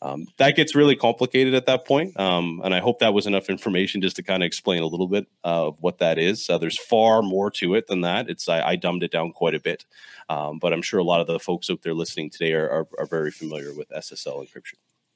Um, 0.00 0.26
that 0.38 0.56
gets 0.56 0.74
really 0.74 0.96
complicated 0.96 1.54
at 1.54 1.66
that 1.66 1.86
point 1.86 2.18
um, 2.18 2.60
and 2.64 2.74
i 2.74 2.80
hope 2.80 2.98
that 2.98 3.14
was 3.14 3.26
enough 3.26 3.48
information 3.48 4.00
just 4.00 4.16
to 4.16 4.22
kind 4.22 4.42
of 4.42 4.46
explain 4.46 4.82
a 4.82 4.86
little 4.86 5.08
bit 5.08 5.26
of 5.44 5.76
what 5.80 5.98
that 5.98 6.18
is. 6.18 6.48
Uh, 6.50 6.58
there's 6.58 6.78
far 6.78 7.22
more 7.22 7.50
to 7.52 7.74
it 7.74 7.86
than 7.86 8.00
that. 8.00 8.28
It's 8.28 8.48
I, 8.48 8.70
I 8.70 8.76
dumbed 8.76 9.02
it 9.02 9.12
down 9.12 9.32
quite 9.32 9.54
a 9.54 9.60
bit 9.60 9.84
um, 10.28 10.58
but 10.58 10.72
I'm 10.72 10.82
sure 10.82 11.00
a 11.00 11.04
lot 11.04 11.11
of 11.20 11.26
the 11.26 11.38
folks 11.38 11.70
out 11.70 11.82
there 11.82 11.94
listening 11.94 12.30
today 12.30 12.52
are, 12.52 12.68
are, 12.68 12.88
are 12.98 13.06
very 13.06 13.30
familiar 13.30 13.72
with 13.72 13.88
SSL 13.90 14.46
encryption. 14.46 14.74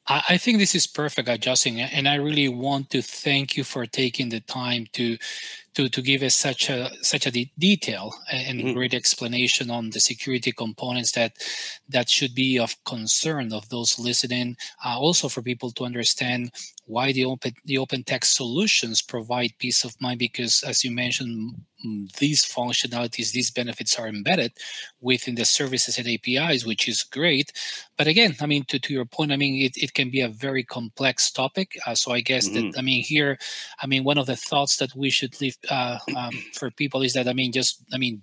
I 0.08 0.38
think 0.38 0.58
this 0.58 0.76
is 0.76 0.86
perfect, 0.86 1.28
Justin, 1.40 1.80
and 1.80 2.06
I 2.06 2.14
really 2.14 2.48
want 2.48 2.90
to 2.90 3.02
thank 3.02 3.56
you 3.56 3.64
for 3.64 3.86
taking 3.86 4.28
the 4.28 4.38
time 4.38 4.86
to 4.92 5.18
to 5.74 5.88
to 5.88 6.00
give 6.00 6.22
us 6.22 6.36
such 6.36 6.70
a 6.70 6.90
such 7.02 7.26
a 7.26 7.30
de- 7.32 7.52
detail 7.58 8.14
and 8.30 8.60
mm-hmm. 8.60 8.72
great 8.74 8.94
explanation 8.94 9.68
on 9.68 9.90
the 9.90 9.98
security 9.98 10.52
components 10.52 11.10
that 11.12 11.32
that 11.88 12.08
should 12.08 12.36
be 12.36 12.56
of 12.56 12.76
concern 12.84 13.52
of 13.52 13.68
those 13.68 13.98
listening. 13.98 14.56
Uh, 14.84 14.96
also, 14.96 15.28
for 15.28 15.42
people 15.42 15.72
to 15.72 15.84
understand 15.84 16.52
why 16.86 17.12
the 17.12 17.24
open 17.24 17.52
the 17.64 17.78
open 17.78 18.04
text 18.04 18.36
solutions 18.36 19.02
provide 19.02 19.58
peace 19.58 19.84
of 19.84 20.00
mind, 20.00 20.18
because 20.18 20.62
as 20.62 20.84
you 20.84 20.90
mentioned, 20.90 21.54
these 22.18 22.44
functionalities, 22.44 23.32
these 23.32 23.50
benefits 23.50 23.98
are 23.98 24.08
embedded 24.08 24.52
within 25.00 25.34
the 25.34 25.44
services 25.44 25.98
and 25.98 26.08
APIs, 26.08 26.64
which 26.64 26.88
is 26.88 27.02
great. 27.02 27.52
But 27.98 28.06
again, 28.06 28.36
I 28.40 28.46
mean, 28.46 28.64
to, 28.68 28.78
to 28.78 28.92
your 28.92 29.04
point, 29.04 29.32
I 29.32 29.36
mean, 29.36 29.62
it, 29.62 29.76
it 29.76 29.94
can 29.94 30.10
be 30.10 30.20
a 30.20 30.28
very 30.28 30.64
complex 30.64 31.30
topic. 31.30 31.76
Uh, 31.86 31.94
so 31.94 32.12
I 32.12 32.20
guess 32.20 32.48
mm-hmm. 32.48 32.70
that, 32.70 32.78
I 32.78 32.82
mean, 32.82 33.02
here, 33.02 33.38
I 33.82 33.86
mean, 33.86 34.04
one 34.04 34.18
of 34.18 34.26
the 34.26 34.36
thoughts 34.36 34.76
that 34.78 34.94
we 34.94 35.10
should 35.10 35.40
leave 35.40 35.56
uh, 35.70 35.98
um, 36.16 36.32
for 36.54 36.70
people 36.70 37.02
is 37.02 37.12
that, 37.12 37.28
I 37.28 37.32
mean, 37.32 37.52
just, 37.52 37.82
I 37.92 37.98
mean, 37.98 38.22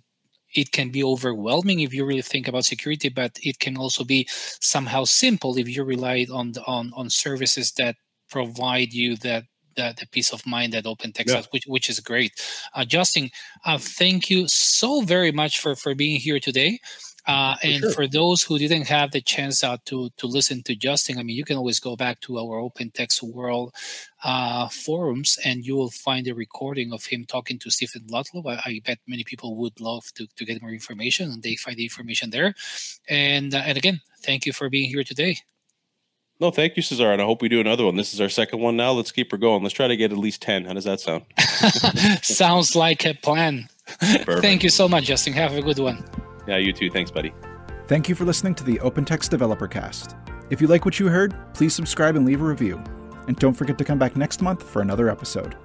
it 0.55 0.71
can 0.71 0.89
be 0.89 1.03
overwhelming 1.03 1.79
if 1.79 1.93
you 1.93 2.05
really 2.05 2.21
think 2.21 2.47
about 2.47 2.65
security, 2.65 3.09
but 3.09 3.37
it 3.41 3.59
can 3.59 3.77
also 3.77 4.03
be 4.03 4.27
somehow 4.29 5.03
simple 5.03 5.57
if 5.57 5.67
you 5.67 5.83
rely 5.83 6.27
on 6.31 6.51
the, 6.51 6.63
on 6.65 6.91
on 6.95 7.09
services 7.09 7.71
that 7.73 7.95
provide 8.33 8.91
you 8.93 9.15
that 9.17 9.43
the, 9.75 9.93
the 9.99 10.07
peace 10.07 10.31
of 10.33 10.45
mind 10.45 10.73
that 10.73 10.85
open 10.85 11.11
text 11.11 11.31
yeah. 11.31 11.37
has, 11.37 11.47
which, 11.51 11.65
which 11.67 11.89
is 11.89 11.99
great. 11.99 12.31
Uh, 12.73 12.85
Justin, 12.85 13.29
uh, 13.65 13.77
thank 13.77 14.29
you 14.29 14.47
so 14.47 15.01
very 15.01 15.31
much 15.31 15.59
for, 15.59 15.75
for 15.75 15.93
being 15.95 16.19
here 16.19 16.39
today. 16.39 16.79
Uh, 17.25 17.55
and 17.63 17.81
for, 17.81 17.87
sure. 17.87 17.93
for, 17.93 18.07
those 18.07 18.43
who 18.43 18.57
didn't 18.57 18.85
have 18.85 19.11
the 19.11 19.21
chance 19.21 19.63
uh, 19.63 19.77
to 19.85 20.09
to 20.17 20.27
listen 20.27 20.61
to 20.61 20.75
Justin, 20.75 21.17
I 21.17 21.23
mean, 21.23 21.37
you 21.37 21.45
can 21.45 21.55
always 21.55 21.79
go 21.79 21.95
back 21.95 22.19
to 22.21 22.37
our 22.37 22.59
Open 22.59 22.91
Text 22.91 23.23
World 23.23 23.73
uh, 24.25 24.67
forums, 24.67 25.39
and 25.45 25.65
you 25.65 25.73
will 25.77 25.89
find 25.89 26.27
a 26.27 26.35
recording 26.35 26.91
of 26.91 27.05
him 27.05 27.23
talking 27.25 27.57
to 27.59 27.71
Stephen 27.71 28.03
Ludlow. 28.09 28.43
I, 28.51 28.59
I, 28.65 28.81
bet 28.85 28.99
many 29.07 29.23
people 29.23 29.55
would 29.55 29.79
love 29.79 30.03
to, 30.15 30.27
to 30.35 30.43
get 30.43 30.61
more 30.61 30.71
information, 30.71 31.31
and 31.31 31.41
they 31.41 31.55
find 31.55 31.77
the 31.77 31.85
information 31.85 32.29
there. 32.29 32.55
And 33.07 33.55
uh, 33.55 33.63
and 33.67 33.77
again, 33.77 34.01
thank 34.21 34.45
you 34.45 34.51
for 34.51 34.69
being 34.69 34.89
here 34.89 35.05
today. 35.05 35.37
No, 36.43 36.51
thank 36.51 36.75
you, 36.75 36.81
Cesar, 36.81 37.09
and 37.09 37.21
I 37.21 37.25
hope 37.25 37.41
we 37.41 37.47
do 37.47 37.61
another 37.61 37.85
one. 37.85 37.95
This 37.95 38.13
is 38.13 38.19
our 38.19 38.27
second 38.27 38.59
one 38.59 38.75
now. 38.75 38.91
Let's 38.91 39.13
keep 39.13 39.31
her 39.31 39.37
going. 39.37 39.63
Let's 39.63 39.73
try 39.73 39.87
to 39.87 39.95
get 39.95 40.11
at 40.11 40.17
least 40.17 40.41
ten. 40.41 40.65
How 40.65 40.73
does 40.73 40.83
that 40.83 40.99
sound? 40.99 41.23
Sounds 42.21 42.75
like 42.75 43.05
a 43.05 43.13
plan. 43.13 43.69
Thank 43.87 44.61
you 44.61 44.69
so 44.69 44.89
much, 44.89 45.05
Justin. 45.05 45.31
Have 45.31 45.55
a 45.55 45.61
good 45.61 45.79
one. 45.79 46.03
Yeah, 46.45 46.57
you 46.57 46.73
too. 46.73 46.89
Thanks, 46.89 47.11
buddy. 47.11 47.33
Thank 47.87 48.09
you 48.09 48.15
for 48.15 48.25
listening 48.25 48.55
to 48.55 48.65
the 48.65 48.75
OpenText 48.79 49.29
Developer 49.29 49.69
Cast. 49.69 50.17
If 50.49 50.59
you 50.59 50.67
like 50.67 50.83
what 50.83 50.99
you 50.99 51.07
heard, 51.07 51.33
please 51.53 51.73
subscribe 51.73 52.17
and 52.17 52.25
leave 52.25 52.41
a 52.41 52.45
review. 52.45 52.83
And 53.29 53.37
don't 53.37 53.53
forget 53.53 53.77
to 53.77 53.85
come 53.85 53.97
back 53.97 54.17
next 54.17 54.41
month 54.41 54.63
for 54.63 54.81
another 54.81 55.09
episode. 55.09 55.55